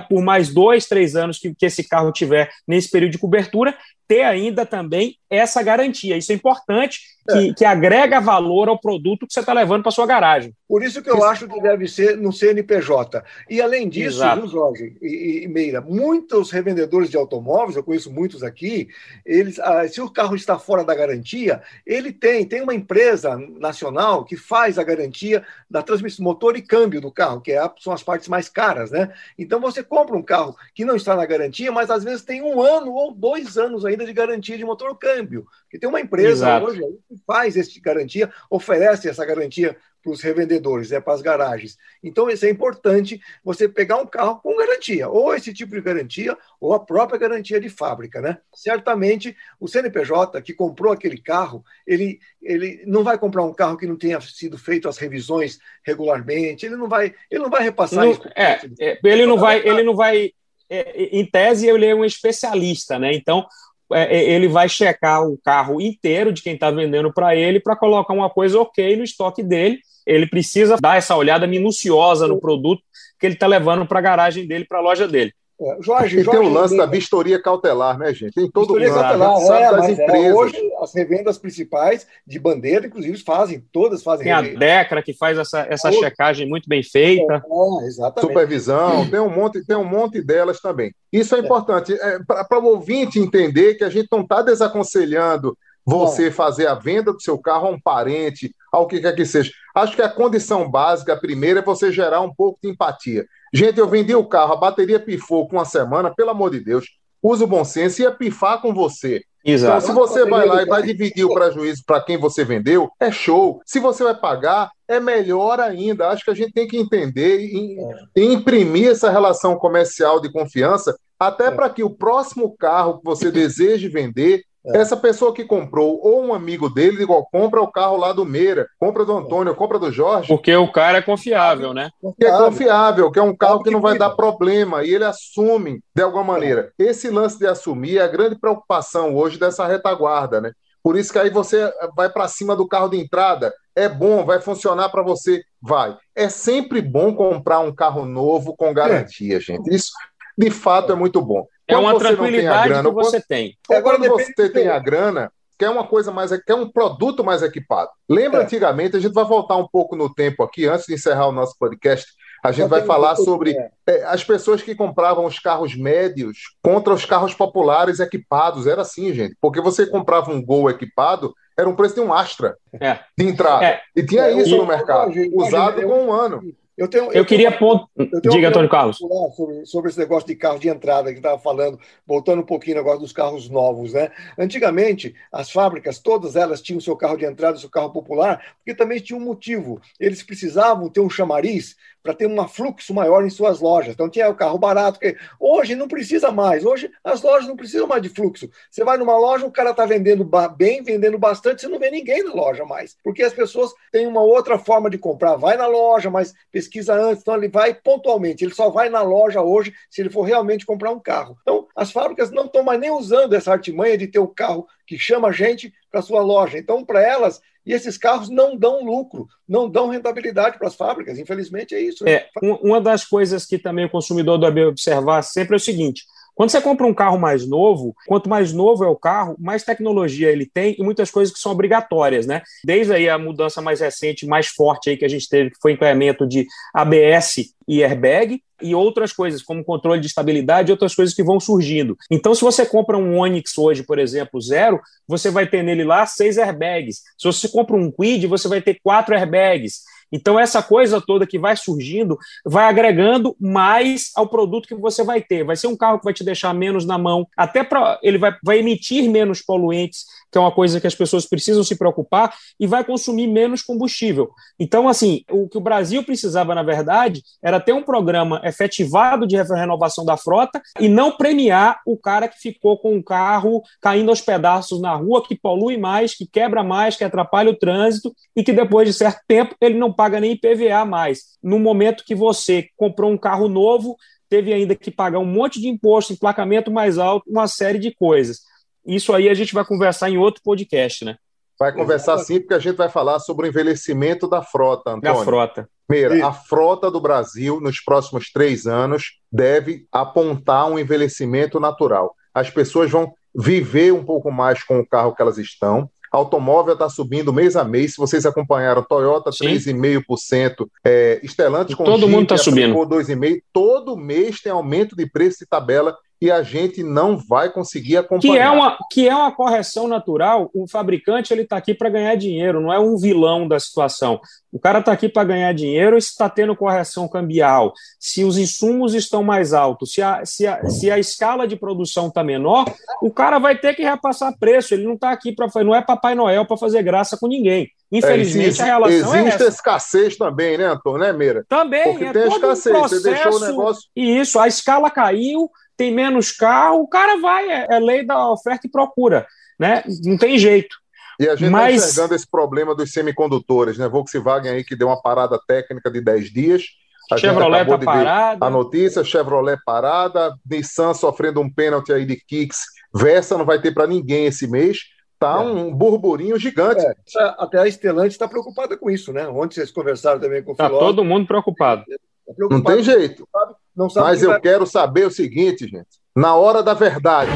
por 0.09 0.21
mais 0.21 0.53
dois, 0.53 0.85
três 0.85 1.15
anos 1.15 1.39
que, 1.39 1.53
que, 1.53 1.65
esse 1.65 1.87
carro 1.87 2.11
tiver 2.11 2.49
nesse 2.67 2.89
período 2.89 3.11
de 3.13 3.17
cobertura, 3.17 3.75
ter 4.07 4.21
ainda 4.21 4.65
também 4.65 5.17
essa 5.29 5.63
garantia. 5.63 6.17
Isso 6.17 6.31
é 6.31 6.35
importante, 6.35 6.99
que, 7.29 7.49
é. 7.49 7.53
que 7.53 7.65
agrega 7.65 8.19
valor 8.19 8.69
ao 8.69 8.79
produto 8.79 9.25
que 9.25 9.33
você 9.33 9.39
está 9.39 9.53
levando 9.53 9.83
para 9.83 9.91
sua 9.91 10.05
garagem. 10.05 10.53
Por 10.73 10.81
isso 10.81 11.03
que 11.03 11.09
eu 11.11 11.23
acho 11.23 11.47
que 11.47 11.61
deve 11.61 11.87
ser 11.87 12.17
no 12.17 12.33
CNPJ. 12.33 13.23
E 13.47 13.61
além 13.61 13.87
disso, 13.87 14.23
viu, 14.33 14.47
Jorge 14.47 14.97
e, 14.99 15.43
e, 15.43 15.47
Meira, 15.47 15.81
muitos 15.81 16.49
revendedores 16.49 17.11
de 17.11 17.15
automóveis, 17.15 17.75
eu 17.75 17.83
conheço 17.83 18.11
muitos 18.11 18.41
aqui, 18.41 18.87
eles, 19.23 19.59
ah, 19.59 19.87
se 19.87 20.01
o 20.01 20.09
carro 20.09 20.35
está 20.35 20.57
fora 20.57 20.83
da 20.83 20.95
garantia, 20.95 21.61
ele 21.85 22.11
tem, 22.11 22.43
tem 22.43 22.63
uma 22.63 22.73
empresa 22.73 23.37
nacional 23.37 24.25
que 24.25 24.35
faz 24.35 24.79
a 24.79 24.83
garantia 24.83 25.45
da 25.69 25.83
transmissão, 25.83 26.25
motor 26.25 26.57
e 26.57 26.61
câmbio 26.63 26.99
do 26.99 27.11
carro, 27.11 27.39
que 27.39 27.51
é, 27.51 27.71
são 27.79 27.93
as 27.93 28.01
partes 28.01 28.27
mais 28.27 28.49
caras, 28.49 28.89
né? 28.89 29.13
Então 29.37 29.61
você 29.61 29.83
compra 29.83 30.17
um 30.17 30.23
carro 30.23 30.55
que 30.73 30.83
não 30.83 30.95
está 30.95 31.15
na 31.15 31.27
garantia, 31.27 31.71
mas 31.71 31.91
às 31.91 32.03
vezes 32.03 32.23
tem 32.23 32.41
um 32.41 32.59
ano 32.59 32.93
ou 32.93 33.13
dois 33.13 33.59
anos 33.59 33.85
ainda 33.85 34.07
de 34.07 34.13
garantia 34.13 34.57
de 34.57 34.65
motor 34.65 34.97
câmbio. 34.97 35.45
Que 35.69 35.77
tem 35.77 35.87
uma 35.87 36.01
empresa 36.01 36.47
Exato. 36.47 36.65
hoje 36.65 36.81
que 37.07 37.15
faz 37.27 37.55
esse 37.55 37.79
garantia, 37.79 38.31
oferece 38.49 39.07
essa 39.07 39.23
garantia 39.23 39.77
para 40.03 40.11
os 40.11 40.21
revendedores, 40.21 40.91
é 40.91 40.99
para 40.99 41.13
as 41.13 41.21
garagens. 41.21 41.77
Então, 42.03 42.29
isso 42.29 42.45
é 42.45 42.49
importante 42.49 43.21
você 43.43 43.69
pegar 43.69 43.97
um 43.97 44.05
carro 44.05 44.39
com 44.41 44.57
garantia, 44.57 45.07
ou 45.07 45.33
esse 45.33 45.53
tipo 45.53 45.73
de 45.73 45.81
garantia, 45.81 46.37
ou 46.59 46.73
a 46.73 46.79
própria 46.79 47.17
garantia 47.17 47.59
de 47.59 47.69
fábrica, 47.69 48.19
né? 48.21 48.37
Certamente, 48.53 49.35
o 49.59 49.67
CNPJ 49.67 50.41
que 50.41 50.53
comprou 50.53 50.91
aquele 50.91 51.17
carro, 51.17 51.63
ele, 51.87 52.19
ele 52.41 52.83
não 52.85 53.03
vai 53.03 53.17
comprar 53.17 53.43
um 53.43 53.53
carro 53.53 53.77
que 53.77 53.87
não 53.87 53.95
tenha 53.95 54.19
sido 54.19 54.57
feito 54.57 54.89
as 54.89 54.97
revisões 54.97 55.57
regularmente, 55.85 56.65
ele 56.65 56.75
não 56.75 56.89
vai, 56.89 57.15
ele 57.31 57.41
não 57.41 57.49
vai 57.49 57.63
repassar 57.63 58.03
não, 58.03 58.11
isso. 58.11 58.21
É, 58.35 58.59
é, 58.79 58.99
ele 59.03 59.25
não 59.25 59.37
vai, 59.37 59.65
ele 59.65 59.83
não 59.83 59.95
vai. 59.95 60.31
É, 60.69 61.17
em 61.17 61.25
tese, 61.25 61.67
ele 61.67 61.85
é 61.85 61.95
um 61.95 62.03
especialista, 62.03 62.99
né? 62.99 63.13
Então, 63.13 63.45
é, 63.93 64.17
é, 64.17 64.29
ele 64.31 64.47
vai 64.47 64.67
checar 64.67 65.23
o 65.23 65.37
carro 65.37 65.79
inteiro 65.79 66.33
de 66.33 66.41
quem 66.41 66.55
está 66.55 66.71
vendendo 66.71 67.13
para 67.13 67.35
ele 67.35 67.59
para 67.59 67.75
colocar 67.75 68.13
uma 68.13 68.29
coisa 68.29 68.59
ok 68.59 68.95
no 68.95 69.03
estoque 69.03 69.43
dele. 69.43 69.79
Ele 70.05 70.27
precisa 70.27 70.77
dar 70.79 70.97
essa 70.97 71.15
olhada 71.15 71.47
minuciosa 71.47 72.27
no 72.27 72.39
produto 72.39 72.81
que 73.19 73.25
ele 73.25 73.35
está 73.35 73.47
levando 73.47 73.85
para 73.85 73.99
a 73.99 74.01
garagem 74.01 74.47
dele, 74.47 74.65
para 74.65 74.79
a 74.79 74.81
loja 74.81 75.07
dele. 75.07 75.33
É, 75.61 75.77
Jorge, 75.81 76.19
e 76.19 76.23
Jorge, 76.23 76.39
tem 76.39 76.49
o 76.49 76.51
lance 76.51 76.75
da 76.75 76.85
vistoria 76.85 77.41
cautelar, 77.41 77.97
né, 77.97 78.13
gente? 78.13 78.33
Tem 78.33 78.49
todo 78.49 78.73
vistoria 78.73 78.93
cautelar, 78.93 79.61
é, 79.61 79.71
das 79.71 79.89
empresas. 79.89 80.25
É, 80.25 80.33
hoje, 80.33 80.71
as 80.81 80.93
revendas 80.93 81.37
principais 81.37 82.07
de 82.25 82.39
bandeira, 82.39 82.87
inclusive, 82.87 83.17
fazem, 83.19 83.63
todas 83.71 84.03
fazem. 84.03 84.25
Tem 84.25 84.35
revenda. 84.35 84.57
a 84.57 84.59
Decra, 84.59 85.03
que 85.03 85.13
faz 85.13 85.37
essa, 85.37 85.65
essa 85.69 85.91
checagem 85.91 86.49
muito 86.49 86.67
bem 86.67 86.81
feita. 86.81 87.35
É, 87.35 87.85
exatamente. 87.85 88.27
Supervisão, 88.27 89.09
tem 89.09 89.19
um, 89.19 89.29
monte, 89.29 89.65
tem 89.65 89.77
um 89.77 89.85
monte 89.85 90.21
delas 90.21 90.59
também. 90.59 90.93
Isso 91.11 91.35
é, 91.35 91.39
é. 91.39 91.41
importante, 91.41 91.93
é, 91.93 92.19
para 92.25 92.59
o 92.59 92.65
ouvinte 92.65 93.19
entender 93.19 93.75
que 93.75 93.83
a 93.83 93.89
gente 93.89 94.07
não 94.11 94.21
está 94.21 94.41
desaconselhando 94.41 95.55
você 95.85 96.31
fazer 96.31 96.67
a 96.67 96.75
venda 96.75 97.13
do 97.13 97.21
seu 97.21 97.37
carro 97.37 97.67
a 97.67 97.71
um 97.71 97.79
parente, 97.79 98.53
ao 98.73 98.87
que 98.87 98.99
quer 98.99 99.15
que 99.15 99.23
seja. 99.23 99.51
Acho 99.75 99.95
que 99.95 100.01
a 100.01 100.09
condição 100.09 100.69
básica, 100.69 101.13
a 101.13 101.19
primeira, 101.19 101.59
é 101.59 101.63
você 101.63 101.91
gerar 101.91 102.21
um 102.21 102.33
pouco 102.33 102.59
de 102.63 102.69
empatia. 102.69 103.25
Gente, 103.53 103.79
eu 103.79 103.87
vendi 103.87 104.15
o 104.15 104.25
carro, 104.25 104.53
a 104.53 104.57
bateria 104.57 104.99
pifou 104.99 105.47
com 105.47 105.57
uma 105.57 105.65
semana, 105.65 106.13
pelo 106.13 106.31
amor 106.31 106.49
de 106.49 106.59
Deus, 106.59 106.85
usa 107.21 107.43
o 107.43 107.47
bom 107.47 107.63
senso 107.63 108.01
e 108.01 108.03
ia 108.03 108.11
pifar 108.11 108.59
com 108.59 108.73
você. 108.73 109.21
Exato. 109.45 109.83
Então, 109.83 109.87
se 109.87 109.93
você 109.93 110.25
vai 110.27 110.47
lá 110.47 110.63
e 110.63 110.65
vai 110.65 110.81
dividir 110.81 111.25
o 111.25 111.33
prejuízo 111.33 111.83
para 111.85 112.01
quem 112.01 112.17
você 112.17 112.43
vendeu, 112.43 112.89
é 112.99 113.11
show. 113.11 113.61
Se 113.65 113.79
você 113.79 114.03
vai 114.03 114.15
pagar, 114.15 114.71
é 114.87 114.99
melhor 114.99 115.59
ainda. 115.59 116.07
Acho 116.07 116.23
que 116.23 116.31
a 116.31 116.35
gente 116.35 116.53
tem 116.53 116.67
que 116.67 116.77
entender 116.77 117.41
e, 117.41 117.77
e 118.15 118.33
imprimir 118.33 118.89
essa 118.89 119.11
relação 119.11 119.55
comercial 119.55 120.19
de 120.19 120.31
confiança, 120.31 120.95
até 121.19 121.47
é. 121.47 121.51
para 121.51 121.69
que 121.69 121.83
o 121.83 121.89
próximo 121.89 122.55
carro 122.57 122.97
que 122.97 123.05
você 123.05 123.29
deseje 123.29 123.87
vender 123.87 124.43
é. 124.65 124.77
Essa 124.77 124.95
pessoa 124.95 125.33
que 125.33 125.43
comprou, 125.43 125.99
ou 126.01 126.23
um 126.23 126.33
amigo 126.33 126.69
dele, 126.69 127.03
igual 127.03 127.27
compra 127.31 127.61
o 127.61 127.71
carro 127.71 127.97
lá 127.97 128.13
do 128.13 128.25
Meira, 128.25 128.67
compra 128.79 129.03
do 129.03 129.17
Antônio, 129.17 129.55
compra 129.55 129.77
do 129.77 129.91
Jorge. 129.91 130.27
Porque 130.27 130.55
o 130.55 130.71
cara 130.71 130.99
é 130.99 131.01
confiável, 131.01 131.73
né? 131.73 131.89
Que 132.17 132.25
é 132.25 132.31
confiável, 132.31 133.11
que 133.11 133.19
é 133.19 133.23
um 133.23 133.35
carro 133.35 133.61
que 133.61 133.71
não 133.71 133.81
vai 133.81 133.97
dar 133.97 134.11
problema, 134.11 134.83
e 134.83 134.93
ele 134.93 135.03
assume 135.03 135.81
de 135.93 136.01
alguma 136.01 136.23
maneira. 136.23 136.71
Esse 136.79 137.09
lance 137.09 137.37
de 137.37 137.47
assumir 137.47 137.97
é 137.97 138.01
a 138.03 138.07
grande 138.07 138.39
preocupação 138.39 139.15
hoje 139.15 139.37
dessa 139.37 139.67
retaguarda, 139.67 140.39
né? 140.39 140.51
Por 140.83 140.97
isso 140.97 141.13
que 141.13 141.19
aí 141.19 141.29
você 141.29 141.71
vai 141.95 142.09
para 142.09 142.27
cima 142.27 142.55
do 142.55 142.67
carro 142.67 142.89
de 142.89 142.99
entrada. 142.99 143.53
É 143.73 143.87
bom, 143.87 144.25
vai 144.25 144.39
funcionar 144.41 144.89
para 144.89 145.01
você, 145.01 145.41
vai. 145.61 145.97
É 146.13 146.27
sempre 146.27 146.81
bom 146.81 147.15
comprar 147.15 147.59
um 147.59 147.73
carro 147.73 148.05
novo 148.05 148.53
com 148.55 148.73
garantia, 148.73 149.37
é. 149.37 149.39
gente. 149.39 149.73
Isso, 149.73 149.91
de 150.37 150.49
fato, 150.51 150.91
é 150.91 150.95
muito 150.95 151.21
bom. 151.21 151.45
É 151.67 151.77
uma 151.77 151.97
tranquilidade 151.97 152.69
grana, 152.69 152.89
que 152.89 152.95
você 152.95 153.21
tem. 153.21 153.57
Agora, 153.71 153.97
quando 153.97 154.09
você 154.11 154.49
tem 154.49 154.67
a 154.67 154.77
grana, 154.79 155.31
quer 155.57 155.69
uma 155.69 155.85
coisa 155.87 156.11
mais, 156.11 156.31
quer 156.43 156.55
um 156.55 156.69
produto 156.69 157.23
mais 157.23 157.41
equipado. 157.41 157.89
Lembra 158.09 158.41
é. 158.41 158.43
antigamente, 158.43 158.97
a 158.97 158.99
gente 158.99 159.13
vai 159.13 159.23
voltar 159.25 159.55
um 159.57 159.67
pouco 159.67 159.95
no 159.95 160.13
tempo 160.13 160.43
aqui, 160.43 160.67
antes 160.67 160.85
de 160.85 160.93
encerrar 160.93 161.27
o 161.27 161.31
nosso 161.31 161.55
podcast, 161.57 162.05
A 162.45 162.51
gente 162.51 162.67
vai 162.67 162.81
falar 162.81 163.15
sobre 163.15 163.55
é, 163.87 164.03
as 164.03 164.21
pessoas 164.21 164.61
que 164.61 164.75
compravam 164.75 165.23
os 165.25 165.39
carros 165.39 165.77
médios 165.77 166.37
contra 166.61 166.93
os 166.93 167.05
carros 167.05 167.33
populares 167.33 168.01
equipados. 168.01 168.67
Era 168.67 168.81
assim, 168.81 169.13
gente. 169.13 169.33
Porque 169.39 169.61
você 169.61 169.85
comprava 169.87 170.29
um 170.29 170.43
Gol 170.43 170.69
equipado, 170.69 171.33
era 171.57 171.69
um 171.69 171.75
preço 171.75 171.95
de 171.95 172.01
um 172.01 172.11
Astra 172.13 172.57
É. 172.81 172.99
de 173.17 173.25
entrada. 173.29 173.63
É. 173.65 173.81
E 173.95 174.03
tinha 174.05 174.23
É, 174.23 174.33
isso 174.33 174.55
e- 174.55 174.57
no 174.57 174.65
mercado, 174.65 175.13
Imagina, 175.13 175.35
usado 175.41 175.79
eu- 175.81 175.87
com 175.87 176.03
um 176.07 176.11
ano. 176.11 176.41
Eu, 176.75 176.87
tenho, 176.87 177.11
Eu 177.11 177.23
queria 177.23 177.49
tenho- 177.49 177.59
ponto. 177.59 177.87
eu 177.95 178.19
Diga, 178.31 178.49
Antônio 178.49 178.69
Carlos. 178.69 178.97
Sobre, 178.97 179.65
sobre 179.65 179.89
esse 179.91 179.99
negócio 179.99 180.27
de 180.27 180.35
carro 180.35 180.57
de 180.57 180.67
entrada 180.69 181.11
que 181.11 181.19
estava 181.19 181.37
falando, 181.37 181.79
voltando 182.05 182.41
um 182.41 182.45
pouquinho 182.45 182.77
negócio 182.77 182.99
dos 183.01 183.13
carros 183.13 183.47
novos, 183.49 183.93
né? 183.93 184.09
Antigamente, 184.37 185.13
as 185.31 185.51
fábricas, 185.51 185.99
todas 185.99 186.35
elas 186.35 186.61
tinham 186.61 186.79
seu 186.81 186.95
carro 186.95 187.17
de 187.17 187.25
entrada, 187.25 187.57
seu 187.57 187.69
carro 187.69 187.91
popular, 187.91 188.41
porque 188.57 188.73
também 188.73 188.99
tinha 188.99 189.17
um 189.17 189.23
motivo. 189.23 189.79
Eles 189.99 190.23
precisavam 190.23 190.89
ter 190.89 190.99
um 190.99 191.09
chamariz 191.09 191.75
para 192.03 192.13
ter 192.13 192.27
um 192.27 192.47
fluxo 192.47 192.93
maior 192.93 193.25
em 193.25 193.29
suas 193.29 193.61
lojas. 193.61 193.93
Então 193.93 194.09
tinha 194.09 194.29
o 194.29 194.35
carro 194.35 194.57
barato, 194.57 194.99
que 194.99 195.15
hoje 195.39 195.73
não 195.73 195.87
precisa 195.87 196.31
mais. 196.31 196.65
Hoje 196.65 196.91
as 197.03 197.21
lojas 197.21 197.47
não 197.47 197.55
precisam 197.55 197.87
mais 197.87 198.01
de 198.01 198.09
fluxo. 198.09 198.49
Você 198.69 198.83
vai 198.83 198.97
numa 198.97 199.17
loja, 199.17 199.45
o 199.45 199.51
cara 199.51 199.71
está 199.71 199.85
vendendo 199.85 200.29
bem, 200.55 200.83
vendendo 200.83 201.17
bastante, 201.17 201.61
você 201.61 201.67
não 201.69 201.79
vê 201.79 201.89
ninguém 201.89 202.23
na 202.23 202.33
loja 202.33 202.65
mais, 202.65 202.97
porque 203.01 203.23
as 203.23 203.33
pessoas 203.33 203.71
têm 203.91 204.05
uma 204.05 204.21
outra 204.21 204.59
forma 204.59 204.89
de 204.89 204.97
comprar. 204.97 205.37
Vai 205.37 205.55
na 205.55 205.65
loja, 205.65 206.09
mas 206.09 206.33
pesquisa 206.51 206.93
antes, 206.93 207.21
então 207.21 207.35
ele 207.35 207.47
vai 207.47 207.73
pontualmente. 207.73 208.43
Ele 208.43 208.53
só 208.53 208.69
vai 208.69 208.89
na 208.89 209.01
loja 209.01 209.41
hoje 209.41 209.73
se 209.89 210.01
ele 210.01 210.09
for 210.09 210.23
realmente 210.23 210.65
comprar 210.65 210.91
um 210.91 210.99
carro. 210.99 211.37
Então 211.41 211.67
as 211.73 211.91
fábricas 211.91 212.29
não 212.29 212.45
estão 212.45 212.63
mais 212.63 212.79
nem 212.79 212.91
usando 212.91 213.33
essa 213.33 213.51
artimanha 213.51 213.97
de 213.97 214.07
ter 214.07 214.19
o 214.19 214.27
carro 214.27 214.67
que 214.85 214.97
chama 214.97 215.31
gente 215.31 215.73
para 215.89 216.01
sua 216.01 216.21
loja. 216.21 216.57
Então 216.57 216.83
para 216.83 217.01
elas 217.01 217.41
e 217.65 217.71
esses 217.73 217.97
carros 217.97 218.29
não 218.29 218.57
dão 218.57 218.83
lucro, 218.83 219.27
não 219.47 219.69
dão 219.69 219.87
rentabilidade 219.89 220.57
para 220.57 220.67
as 220.67 220.75
fábricas. 220.75 221.17
Infelizmente 221.17 221.73
é 221.73 221.79
isso. 221.81 222.03
né? 222.03 222.11
É, 222.13 222.29
um- 222.43 222.55
uma 222.55 222.81
das 222.81 223.05
coisas 223.05 223.45
que 223.45 223.57
também 223.57 223.85
o 223.85 223.89
consumidor 223.89 224.37
deve 224.37 224.65
observar 224.65 225.21
sempre 225.21 225.55
é 225.55 225.57
o 225.57 225.59
seguinte: 225.59 226.03
quando 226.35 226.49
você 226.49 226.61
compra 226.61 226.85
um 226.85 226.93
carro 226.93 227.19
mais 227.19 227.47
novo, 227.47 227.95
quanto 228.07 228.29
mais 228.29 228.53
novo 228.53 228.83
é 228.83 228.87
o 228.87 228.95
carro, 228.95 229.35
mais 229.39 229.63
tecnologia 229.63 230.29
ele 230.29 230.45
tem 230.45 230.75
e 230.77 230.83
muitas 230.83 231.11
coisas 231.11 231.33
que 231.33 231.39
são 231.39 231.51
obrigatórias, 231.51 232.25
né? 232.25 232.41
Desde 232.65 232.93
aí 232.93 233.09
a 233.09 233.17
mudança 233.17 233.61
mais 233.61 233.79
recente, 233.79 234.25
mais 234.25 234.47
forte 234.47 234.89
aí 234.89 234.97
que 234.97 235.05
a 235.05 235.09
gente 235.09 235.29
teve, 235.29 235.51
que 235.51 235.59
foi 235.61 235.71
o 235.71 235.75
incremento 235.75 236.27
de 236.27 236.47
ABS 236.73 237.53
e 237.67 237.83
airbag, 237.83 238.41
e 238.63 238.73
outras 238.73 239.11
coisas, 239.11 239.43
como 239.43 239.63
controle 239.63 239.99
de 239.99 240.07
estabilidade 240.07 240.69
e 240.69 240.71
outras 240.71 240.95
coisas 240.95 241.13
que 241.13 241.21
vão 241.21 241.39
surgindo. 241.39 241.97
Então, 242.09 242.33
se 242.33 242.41
você 242.41 242.65
compra 242.65 242.97
um 242.97 243.19
Onix 243.19 243.57
hoje, 243.57 243.83
por 243.83 243.99
exemplo, 243.99 244.41
zero, 244.41 244.79
você 245.07 245.29
vai 245.29 245.45
ter 245.45 245.61
nele 245.61 245.83
lá 245.83 246.05
seis 246.05 246.37
airbags. 246.37 247.01
Se 247.17 247.25
você 247.25 247.49
compra 247.49 247.75
um 247.75 247.91
Quid, 247.91 248.25
você 248.25 248.47
vai 248.47 248.61
ter 248.61 248.79
quatro 248.81 249.13
airbags. 249.13 249.81
Então, 250.13 250.39
essa 250.39 250.61
coisa 250.61 251.01
toda 251.01 251.25
que 251.25 251.39
vai 251.39 251.57
surgindo 251.57 252.17
vai 252.45 252.65
agregando 252.65 253.35
mais 253.39 254.11
ao 254.15 254.27
produto 254.27 254.67
que 254.67 254.75
você 254.75 255.03
vai 255.03 255.19
ter. 255.21 255.43
Vai 255.43 255.55
ser 255.55 255.65
um 255.65 255.75
carro 255.75 255.97
que 255.97 256.05
vai 256.05 256.13
te 256.13 256.23
deixar 256.23 256.53
menos 256.53 256.85
na 256.85 256.99
mão, 256.99 257.27
até 257.35 257.63
para 257.63 257.99
ele 258.03 258.19
vai, 258.19 258.35
vai 258.43 258.59
emitir 258.59 259.09
menos 259.09 259.41
poluentes, 259.41 260.05
que 260.31 260.37
é 260.37 260.41
uma 260.41 260.51
coisa 260.51 260.79
que 260.79 260.87
as 260.87 260.95
pessoas 260.95 261.25
precisam 261.25 261.63
se 261.63 261.75
preocupar, 261.75 262.33
e 262.59 262.67
vai 262.67 262.83
consumir 262.83 263.27
menos 263.27 263.61
combustível. 263.63 264.31
Então, 264.59 264.87
assim, 264.87 265.23
o 265.31 265.49
que 265.49 265.57
o 265.57 265.61
Brasil 265.61 266.03
precisava, 266.03 266.53
na 266.53 266.63
verdade, 266.63 267.23
era 267.41 267.59
ter 267.59 267.73
um 267.73 267.83
programa 267.83 268.41
efetivado 268.43 269.25
de 269.25 269.35
renovação 269.35 270.05
da 270.05 270.17
frota 270.17 270.61
e 270.79 270.87
não 270.87 271.11
premiar 271.11 271.81
o 271.85 271.97
cara 271.97 272.27
que 272.27 272.39
ficou 272.39 272.77
com 272.77 272.97
o 272.97 273.03
carro 273.03 273.61
caindo 273.81 274.09
aos 274.09 274.21
pedaços 274.21 274.79
na 274.79 274.95
rua, 274.95 275.23
que 275.23 275.35
polui 275.35 275.77
mais, 275.77 276.15
que 276.15 276.25
quebra 276.25 276.63
mais, 276.63 276.95
que 276.95 277.03
atrapalha 277.03 277.49
o 277.49 277.55
trânsito 277.55 278.13
e 278.35 278.43
que 278.43 278.53
depois 278.53 278.87
de 278.87 278.93
certo 278.93 279.21
tempo 279.27 279.55
ele 279.61 279.77
não 279.77 279.91
paga 279.91 280.02
nem 280.09 280.33
IPVA 280.33 280.85
mais. 280.85 281.37
No 281.41 281.59
momento 281.59 282.03
que 282.05 282.15
você 282.15 282.67
comprou 282.77 283.11
um 283.11 283.17
carro 283.17 283.47
novo, 283.47 283.95
teve 284.29 284.53
ainda 284.53 284.75
que 284.75 284.89
pagar 284.89 285.19
um 285.19 285.25
monte 285.25 285.61
de 285.61 285.67
imposto, 285.67 286.13
emplacamento 286.13 286.71
mais 286.71 286.97
alto, 286.97 287.29
uma 287.29 287.47
série 287.47 287.79
de 287.79 287.93
coisas. 287.93 288.41
Isso 288.85 289.13
aí 289.13 289.29
a 289.29 289.33
gente 289.33 289.53
vai 289.53 289.63
conversar 289.63 290.09
em 290.09 290.17
outro 290.17 290.41
podcast, 290.43 291.05
né? 291.05 291.17
Vai 291.59 291.71
conversar 291.71 292.17
sim, 292.17 292.39
porque 292.39 292.55
a 292.55 292.59
gente 292.59 292.75
vai 292.75 292.89
falar 292.89 293.19
sobre 293.19 293.47
o 293.47 293.49
envelhecimento 293.49 294.27
da 294.27 294.41
frota, 294.41 294.91
Antônio. 294.91 295.17
Da 295.17 295.23
frota. 295.23 295.69
Primeiro, 295.87 296.25
a 296.25 296.33
frota 296.33 296.89
do 296.89 296.99
Brasil, 296.99 297.59
nos 297.61 297.79
próximos 297.79 298.31
três 298.31 298.65
anos, 298.65 299.19
deve 299.31 299.85
apontar 299.91 300.69
um 300.69 300.79
envelhecimento 300.79 301.59
natural. 301.59 302.15
As 302.33 302.49
pessoas 302.49 302.89
vão 302.89 303.13
viver 303.35 303.93
um 303.93 304.03
pouco 304.03 304.31
mais 304.31 304.63
com 304.63 304.79
o 304.79 304.85
carro 304.85 305.15
que 305.15 305.21
elas 305.21 305.37
estão. 305.37 305.89
Automóvel 306.13 306.73
está 306.73 306.87
subindo 306.87 307.33
mês 307.33 307.55
a 307.55 307.63
mês. 307.63 307.93
Se 307.93 307.97
vocês 307.97 308.23
acompanharam, 308.23 308.83
Toyota 308.83 309.31
Sim. 309.31 309.45
3,5%, 309.45 310.67
é, 310.85 311.19
Stellantis 311.23 311.73
com 311.73 311.83
Todo 311.83 312.01
Jeep, 312.01 312.11
mundo 312.11 312.27
tá 312.27 312.37
subindo. 312.37 312.79
aplicou 312.79 312.87
2,5%. 312.87 313.41
Todo 313.51 313.97
mês 313.97 314.39
tem 314.39 314.51
aumento 314.51 314.95
de 314.95 315.07
preço 315.07 315.39
de 315.39 315.47
tabela 315.47 315.97
e 316.23 316.31
a 316.31 316.41
gente 316.41 316.81
não 316.81 317.17
vai 317.17 317.51
conseguir 317.51 317.97
acompanhar. 317.97 318.33
Que 318.33 318.39
é, 318.39 318.49
uma, 318.49 318.77
que 318.89 319.09
é 319.09 319.13
uma 319.13 319.29
correção 319.29 319.89
natural. 319.89 320.49
O 320.53 320.65
fabricante 320.65 321.33
ele 321.33 321.41
está 321.41 321.57
aqui 321.57 321.73
para 321.73 321.89
ganhar 321.89 322.15
dinheiro, 322.15 322.61
não 322.61 322.71
é 322.71 322.79
um 322.79 322.97
vilão 322.97 323.45
da 323.45 323.59
situação. 323.59 324.21
O 324.49 324.57
cara 324.57 324.79
está 324.79 324.93
aqui 324.93 325.09
para 325.09 325.25
ganhar 325.25 325.51
dinheiro 325.53 325.97
e 325.97 326.01
se 326.01 326.11
está 326.11 326.29
tendo 326.29 326.55
correção 326.55 327.09
cambial, 327.09 327.73
se 327.99 328.23
os 328.23 328.37
insumos 328.37 328.93
estão 328.93 329.21
mais 329.21 329.51
altos, 329.51 329.91
se 329.91 330.01
a, 330.01 330.23
se 330.25 330.47
a, 330.47 330.69
se 330.69 330.89
a 330.89 330.97
escala 330.97 331.45
de 331.45 331.57
produção 331.57 332.07
está 332.07 332.23
menor, 332.23 332.65
o 333.01 333.11
cara 333.11 333.37
vai 333.37 333.57
ter 333.57 333.73
que 333.73 333.83
repassar 333.83 334.37
preço. 334.39 334.73
Ele 334.73 334.85
não 334.85 334.93
está 334.93 335.09
aqui 335.11 335.33
para 335.33 335.49
não 335.61 335.75
é 335.75 335.81
Papai 335.81 336.15
Noel 336.15 336.45
para 336.45 336.55
fazer 336.55 336.83
graça 336.83 337.17
com 337.17 337.27
ninguém. 337.27 337.67
Infelizmente, 337.91 338.47
existe, 338.47 338.61
a 338.63 338.65
relação 338.65 339.13
é 339.13 339.19
existe 339.21 339.35
essa. 339.35 339.47
escassez 339.49 340.17
também, 340.17 340.57
né, 340.57 340.65
Antônio? 340.65 340.99
Né, 340.99 341.13
Meira? 341.13 341.45
Também 341.47 341.83
Porque 341.83 342.05
é 342.05 342.13
tem 342.13 342.23
todo 342.23 342.47
um 342.47 342.51
escassez. 342.53 342.77
Você 342.77 343.03
deixou 343.03 343.27
o 343.27 343.29
processo- 343.29 343.51
negócio. 343.51 343.83
E 343.95 344.19
isso, 344.19 344.39
a 344.39 344.47
escala 344.47 344.89
caiu, 344.89 345.49
tem 345.77 345.93
menos 345.93 346.31
carro, 346.31 346.81
o 346.81 346.87
cara 346.87 347.17
vai, 347.19 347.49
é, 347.49 347.67
é 347.71 347.79
lei 347.79 348.05
da 348.05 348.29
oferta 348.31 348.67
e 348.67 348.71
procura, 348.71 349.25
né? 349.59 349.83
Não 350.03 350.17
tem 350.17 350.37
jeito. 350.37 350.75
E 351.19 351.27
a 351.27 351.35
gente 351.35 351.45
está 351.45 351.51
Mas- 351.57 351.75
enxergando 351.83 352.15
esse 352.15 352.27
problema 352.29 352.73
dos 352.75 352.91
semicondutores, 352.91 353.77
né? 353.77 353.87
Volkswagen 353.87 354.51
aí 354.51 354.63
que 354.63 354.75
deu 354.75 354.87
uma 354.87 355.01
parada 355.01 355.39
técnica 355.47 355.89
de 355.91 356.01
10 356.01 356.31
dias. 356.31 356.63
A 357.11 357.17
Chevrolet 357.17 357.65
tá 357.65 357.77
parada. 357.77 358.45
A 358.45 358.49
notícia, 358.49 359.03
Chevrolet 359.03 359.57
parada, 359.65 360.33
Nissan 360.49 360.93
sofrendo 360.93 361.39
um 361.41 361.53
pênalti 361.53 361.91
aí 361.93 362.05
de 362.05 362.15
kicks. 362.15 362.61
Versa 362.95 363.37
não 363.37 363.45
vai 363.45 363.61
ter 363.61 363.71
para 363.73 363.85
ninguém 363.85 364.25
esse 364.25 364.47
mês. 364.47 364.79
Tá 365.19 365.35
É. 365.35 365.39
um 365.45 365.73
burburinho 365.73 366.37
gigante. 366.39 366.81
É, 366.83 366.93
até 367.37 367.59
a 367.59 367.67
Stellantis 367.69 368.13
está 368.13 368.27
preocupada 368.27 368.75
com 368.77 368.89
isso, 368.89 369.13
né? 369.13 369.27
Ontem 369.27 369.55
vocês 369.55 369.71
conversaram 369.71 370.19
também 370.19 370.43
com 370.43 370.53
o 370.53 370.55
Tá 370.55 370.65
filósofo. 370.65 370.89
todo 370.95 371.05
mundo 371.05 371.27
preocupado. 371.27 371.83
tá 371.85 371.95
Não 372.27 372.35
preocupado, 372.35 372.75
tem 372.75 372.83
jeito. 372.83 373.27
Não 373.75 373.89
sabe 373.89 374.07
Mas 374.07 374.19
que 374.19 374.25
eu 374.25 374.29
vai- 374.31 374.41
quero 374.41 374.65
saber 374.65 375.07
o 375.07 375.11
seguinte, 375.11 375.67
gente. 375.67 375.87
Na 376.15 376.35
hora 376.35 376.61
da 376.61 376.73
verdade. 376.73 377.31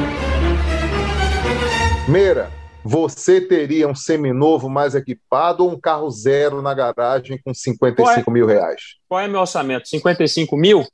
Meira, 2.08 2.50
você 2.84 3.40
teria 3.40 3.86
um 3.88 3.94
seminovo 3.94 4.68
mais 4.68 4.94
equipado 4.94 5.64
ou 5.64 5.72
um 5.72 5.80
carro 5.80 6.10
zero 6.10 6.62
na 6.62 6.72
garagem 6.72 7.38
com 7.44 7.52
55 7.52 8.30
mil 8.30 8.46
reais? 8.46 8.80
Qual 9.08 9.20
é 9.20 9.28
meu 9.28 9.40
orçamento? 9.40 9.88
55 9.88 10.56
mil? 10.56 10.86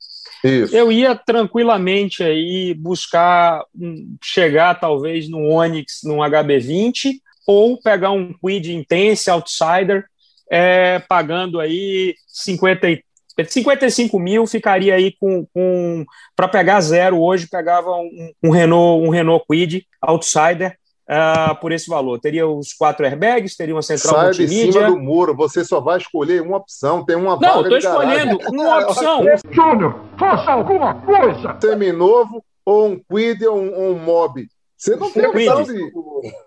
Isso. 0.43 0.75
Eu 0.77 0.91
ia 0.91 1.15
tranquilamente 1.15 2.23
aí 2.23 2.75
buscar 2.75 3.63
um- 3.79 4.17
chegar 4.23 4.75
talvez 4.79 5.29
no 5.29 5.49
Onix, 5.49 6.01
num 6.05 6.19
HB20, 6.23 7.21
ou 7.47 7.81
pegar 7.81 8.11
um 8.11 8.33
Quid 8.33 8.73
Intense 8.75 9.31
Outsider, 9.31 10.05
é, 10.51 10.99
pagando 10.99 11.61
aí 11.61 12.15
50 12.27 12.91
e- 12.91 13.03
55 13.47 14.19
mil, 14.19 14.47
ficaria 14.47 14.95
aí 14.95 15.13
com, 15.19 15.47
com 15.53 16.05
para 16.37 16.49
pegar 16.49 16.81
zero 16.81 17.21
hoje, 17.21 17.49
pegava 17.49 17.91
um, 17.91 18.31
um 18.43 18.51
Renault, 18.51 19.07
um 19.07 19.11
Renault 19.11 19.45
Quid 19.49 19.87
Outsider 20.01 20.77
ah, 21.09 21.55
por 21.55 21.73
esse 21.73 21.89
valor. 21.89 22.21
Teria 22.21 22.47
os 22.47 22.73
quatro 22.73 23.05
airbags, 23.05 23.57
teria 23.57 23.75
uma 23.75 23.83
central 23.83 24.15
Sai 24.15 24.31
de 24.33 24.41
multimídia. 24.43 24.73
cima 24.73 24.87
do 24.91 24.99
muro, 24.99 25.35
você 25.35 25.65
só 25.65 25.81
vai 25.81 25.99
escolher 25.99 26.41
uma 26.43 26.59
opção, 26.59 27.05
tem 27.05 27.17
uma 27.17 27.39
Não, 27.39 27.63
estou 27.63 27.81
garagem. 27.81 27.91
escolhendo 27.91 28.39
uma 28.53 28.79
opção. 28.81 29.25
Júnior, 29.51 30.01
faça 30.19 30.53
alguma 30.53 30.95
coisa! 30.95 31.57
Seminovo 31.61 32.45
ou 32.65 32.89
um 32.89 32.99
Quid 32.99 33.45
ou 33.47 33.59
um, 33.59 33.91
um 33.91 33.99
Mob. 33.99 34.47
Você 34.77 34.97
não 34.97 35.11
tem 35.11 35.31
Quid. 35.31 35.49
opção 35.49 35.75
de... 35.75 35.93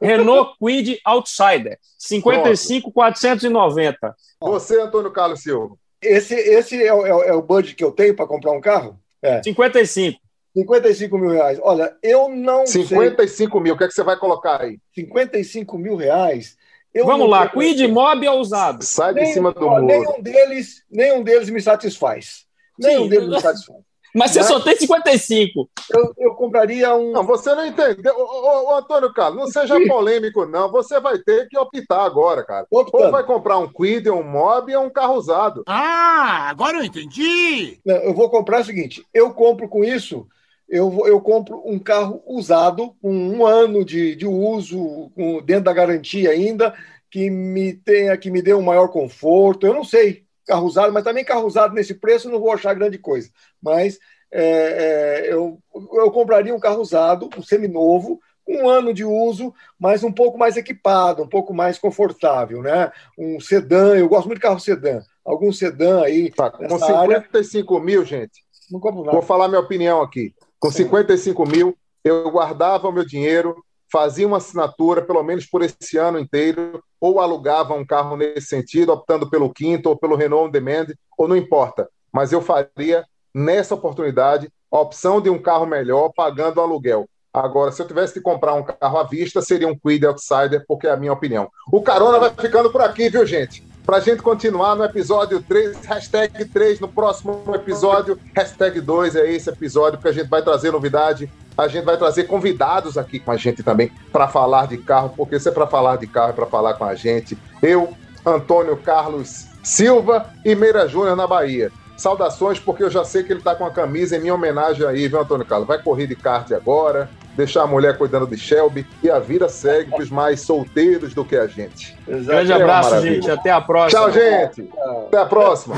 Renault 0.02 0.54
Quid 0.60 1.00
Outsider, 1.06 1.78
55,490. 1.97 4.15
Você, 4.41 4.80
Antônio 4.82 5.12
Carlos 5.12 5.41
Silva. 5.41 5.76
Esse, 6.01 6.36
esse 6.36 6.83
é, 6.83 6.93
o- 6.93 7.05
é 7.05 7.13
o- 7.13 7.23
é 7.23 7.33
o 7.33 7.41
budget 7.41 7.75
que 7.75 7.83
eu 7.83 7.91
tenho 7.91 8.15
para 8.15 8.27
comprar 8.27 8.51
um 8.51 8.62
carro? 8.62 8.99
É. 9.21 9.41
55. 9.43 10.19
55 10.55 11.17
mil 11.17 11.29
reais. 11.31 11.60
Olha, 11.62 11.95
eu 12.01 12.29
não 12.29 12.65
sei. 12.65 12.83
55 12.86 13.60
mil, 13.60 13.75
o 13.75 13.77
que, 13.77 13.83
é 13.83 13.88
que 13.88 13.93
você 13.93 14.03
vai 14.03 14.17
colocar 14.17 14.62
aí? 14.62 14.79
55 14.93 15.77
mil 15.77 15.95
reais. 15.95 16.55
eu 16.93 17.05
Vamos 17.05 17.29
lá, 17.29 17.47
Quid 17.47 17.88
Mob 17.88 18.27
ou 18.27 18.39
usado? 18.39 18.83
Sai 18.83 19.13
de 19.13 19.21
Nem- 19.21 19.33
cima 19.33 19.51
do 19.53 19.65
ó, 19.67 19.71
muro. 19.81 19.86
Nenhum 19.86 20.21
deles, 20.21 20.83
nenhum 20.89 21.21
deles 21.23 21.49
me 21.49 21.62
satisfaz. 21.62 22.45
Nenhum 22.79 23.03
Sim. 23.03 23.10
deles 23.10 23.29
me 23.29 23.39
satisfaz. 23.41 23.79
Mas 24.17 24.32
você 24.32 24.43
só 24.43 24.60
tem 24.60 24.75
55. 24.75 25.69
Eu, 25.93 26.13
eu 26.17 26.36
compraria 26.36 26.93
um. 26.95 27.12
Não, 27.12 27.23
você 27.23 27.53
não 27.56 27.65
entendeu. 27.65 28.13
Ô, 28.17 28.21
ô, 28.23 28.69
ô, 28.71 28.75
Antônio 28.75 29.13
Carlos, 29.13 29.39
não 29.39 29.47
seja 29.47 29.80
polêmico, 29.88 30.45
não. 30.45 30.71
Você 30.71 30.99
vai 30.99 31.17
ter 31.19 31.47
que 31.47 31.58
optar 31.58 32.03
agora, 32.03 32.43
cara. 32.43 32.65
Optando. 32.71 33.06
Ou 33.06 33.12
vai 33.12 33.23
comprar 33.23 33.58
um 33.60 33.67
Quid, 33.71 34.10
um 34.10 34.23
Mob 34.23 34.75
ou 34.75 34.86
um 34.86 34.89
carro 34.89 35.15
usado. 35.15 35.63
Ah, 35.67 36.47
agora 36.49 36.77
eu 36.77 36.84
entendi. 36.84 37.80
Não, 37.86 37.95
eu 37.95 38.13
vou 38.13 38.30
comprar 38.30 38.62
o 38.62 38.65
seguinte: 38.65 39.06
eu 39.13 39.34
compro 39.34 39.69
com 39.69 39.84
isso, 39.84 40.27
eu, 40.67 41.03
eu 41.06 41.21
compro 41.21 41.62
um 41.65 41.80
carro 41.80 42.21
usado, 42.27 42.93
com 43.01 43.12
um 43.13 43.45
ano 43.45 43.86
de, 43.86 44.15
de 44.15 44.25
uso, 44.27 45.10
com- 45.15 45.41
dentro 45.41 45.63
da 45.65 45.73
garantia 45.73 46.32
ainda, 46.32 46.73
que 47.10 47.30
me 47.30 47.73
tenha, 47.73 48.17
que 48.17 48.30
me 48.30 48.41
dê 48.41 48.53
um 48.53 48.62
maior 48.62 48.89
conforto. 48.89 49.65
Eu 49.65 49.73
não 49.73 49.84
sei, 49.84 50.23
carro 50.47 50.65
usado, 50.65 50.93
mas 50.93 51.03
também 51.03 51.25
carro 51.25 51.45
usado 51.45 51.73
nesse 51.73 51.93
preço 51.93 52.29
não 52.29 52.39
vou 52.39 52.51
achar 52.51 52.73
grande 52.73 52.97
coisa. 52.97 53.29
Mas 53.62 53.99
é, 54.31 55.25
é, 55.27 55.33
eu, 55.33 55.60
eu 55.73 56.12
compraria 56.12 56.55
um 56.55 56.60
carro 56.60 56.81
usado, 56.81 57.29
um 57.38 57.43
seminovo, 57.43 58.19
com 58.45 58.63
um 58.63 58.69
ano 58.69 58.93
de 58.93 59.03
uso, 59.03 59.53
mas 59.77 60.03
um 60.03 60.12
pouco 60.12 60.38
mais 60.38 60.55
equipado, 60.55 61.21
um 61.21 61.27
pouco 61.27 61.53
mais 61.53 61.77
confortável, 61.77 62.62
né? 62.62 62.91
Um 63.17 63.39
sedã, 63.41 63.95
eu 63.95 64.07
gosto 64.07 64.27
muito 64.27 64.39
de 64.39 64.43
carro 64.43 64.60
sedã. 64.60 65.01
Algum 65.25 65.51
sedã 65.51 66.03
aí 66.03 66.31
Tá, 66.31 66.49
com 66.49 66.63
nessa 66.63 66.97
área, 66.97 67.17
55 67.17 67.79
mil, 67.81 68.05
gente, 68.05 68.41
vou 68.71 69.21
falar 69.21 69.49
minha 69.49 69.60
opinião 69.60 70.01
aqui. 70.01 70.33
Com 70.60 70.71
Sim. 70.71 70.83
55 70.83 71.45
mil, 71.45 71.77
eu 72.03 72.31
guardava 72.31 72.88
o 72.88 72.91
meu 72.91 73.05
dinheiro, 73.05 73.62
fazia 73.91 74.28
uma 74.28 74.38
assinatura, 74.38 75.02
pelo 75.02 75.23
menos 75.23 75.45
por 75.45 75.62
esse 75.62 75.97
ano 75.97 76.19
inteiro, 76.19 76.84
ou 77.00 77.19
alugava 77.19 77.73
um 77.73 77.86
carro 77.86 78.17
nesse 78.17 78.47
sentido, 78.47 78.91
optando 78.91 79.30
pelo 79.30 79.54
quinto 79.54 79.89
ou 79.89 79.97
pelo 79.97 80.15
Renault 80.15 80.47
On 80.47 80.52
Demand, 80.52 80.88
ou 81.17 81.28
não 81.28 81.38
importa. 81.38 81.89
Mas 82.12 82.32
eu 82.32 82.41
faria, 82.41 83.06
nessa 83.34 83.76
oportunidade, 83.76 84.50
a 84.71 84.80
opção 84.80 85.21
de 85.21 85.30
um 85.30 85.41
carro 85.41 85.65
melhor 85.65 86.12
pagando 86.15 86.60
aluguel. 86.60 87.08
Agora, 87.34 87.71
se 87.71 87.82
eu 87.82 87.88
tivesse 87.88 88.13
que 88.13 88.21
comprar 88.21 88.56
um 88.56 88.63
carro 88.63 88.97
à 88.97 89.04
vista, 89.04 89.41
seria 89.41 89.67
um 89.67 89.78
Quid 89.78 90.06
Outsider, 90.06 90.63
porque 90.67 90.88
é 90.88 90.91
a 90.91 90.97
minha 90.97 91.13
opinião. 91.13 91.50
O 91.71 91.82
Carona 91.82 92.19
vai 92.19 92.32
ficando 92.32 92.71
por 92.71 92.82
aqui, 92.82 93.10
viu, 93.10 93.26
gente? 93.26 93.63
Pra 93.86 94.00
gente 94.00 94.21
continuar 94.21 94.76
no 94.76 94.84
episódio 94.84 95.41
3, 95.41 95.86
hashtag 95.86 96.45
3, 96.45 96.80
no 96.80 96.89
próximo 96.89 97.43
episódio, 97.54 98.19
hashtag 98.36 98.82
2 98.82 99.15
é 99.15 99.32
esse 99.32 99.50
episódio, 99.50 99.97
porque 99.97 100.10
a 100.10 100.12
gente 100.12 100.30
vai 100.30 100.41
trazer 100.41 100.71
novidade, 100.71 101.32
a 101.58 101.67
gente 101.67 101.84
vai 101.84 101.98
trazer 101.98 102.26
convidados 102.26 102.98
aqui 102.98 103.20
com 103.20 103.32
a 103.32 103.38
gente 103.38 103.63
também 103.63 103.91
para 104.12 104.28
falar 104.28 104.67
de 104.67 104.78
carro, 104.78 105.13
porque 105.15 105.39
se 105.39 105.50
é 105.50 105.52
para 105.52 105.65
falar 105.65 105.98
de 105.98 106.08
carro, 106.08 106.30
é 106.30 106.34
para 106.34 106.46
falar 106.46 106.76
com 106.76 106.86
a 106.86 106.93
gente. 106.93 107.38
Eu, 107.62 107.93
Antônio 108.26 108.78
Carlos 108.78 109.48
Silva 109.63 110.28
e 110.46 110.56
Meira 110.56 110.88
Júnior 110.88 111.15
na 111.15 111.28
Bahia. 111.28 111.72
Saudações, 111.98 112.60
porque 112.60 112.84
eu 112.84 112.91
já 112.91 113.04
sei 113.04 113.24
que 113.24 113.34
ele 113.34 113.41
tá 113.41 113.56
com 113.56 113.65
a 113.65 113.72
camisa 113.72 114.15
em 114.15 114.22
minha 114.22 114.36
homenagem 114.36 114.86
aí, 114.86 115.08
viu, 115.08 115.20
Antônio 115.20 115.46
Carlos? 115.46 115.67
Vai 115.67 115.82
correr 115.82 116.06
de 116.06 116.15
kart 116.15 116.52
agora, 116.52 117.10
deixar 117.36 117.63
a 117.63 117.67
mulher 117.67 117.98
cuidando 117.98 118.28
de 118.28 118.38
Shelby 118.38 118.86
e 119.04 119.10
a 119.10 119.20
vida 119.20 119.50
segue 119.50 119.89
para 119.89 120.04
os 120.04 120.10
mais 120.10 120.41
solteiros 120.41 121.13
do 121.13 121.26
que 121.26 121.36
a 121.36 121.48
gente. 121.48 121.98
Grande 122.08 122.54
abraço, 122.54 123.02
gente. 123.02 123.30
Até 123.30 123.52
a 123.52 123.60
próxima. 123.60 124.00
Tchau, 124.00 124.12
gente. 124.12 124.70
Até 125.08 125.17
a 125.17 125.26
próxima. 125.26 125.76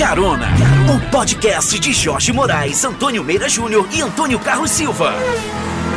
Carona, 0.00 0.48
o 0.88 1.10
podcast 1.10 1.78
de 1.78 1.92
Jorge 1.92 2.32
Moraes, 2.32 2.82
Antônio 2.86 3.22
Meira 3.22 3.50
Júnior 3.50 3.86
e 3.92 4.00
Antônio 4.00 4.40
Carlos 4.40 4.70
Silva. 4.70 5.12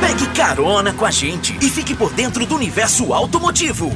Pegue 0.02 0.28
carona 0.36 0.92
com 0.92 1.06
a 1.06 1.10
gente 1.10 1.58
e 1.62 1.70
fique 1.70 1.96
por 1.96 2.12
dentro 2.12 2.46
do 2.46 2.54
universo 2.54 3.14
automotivo. 3.14 3.94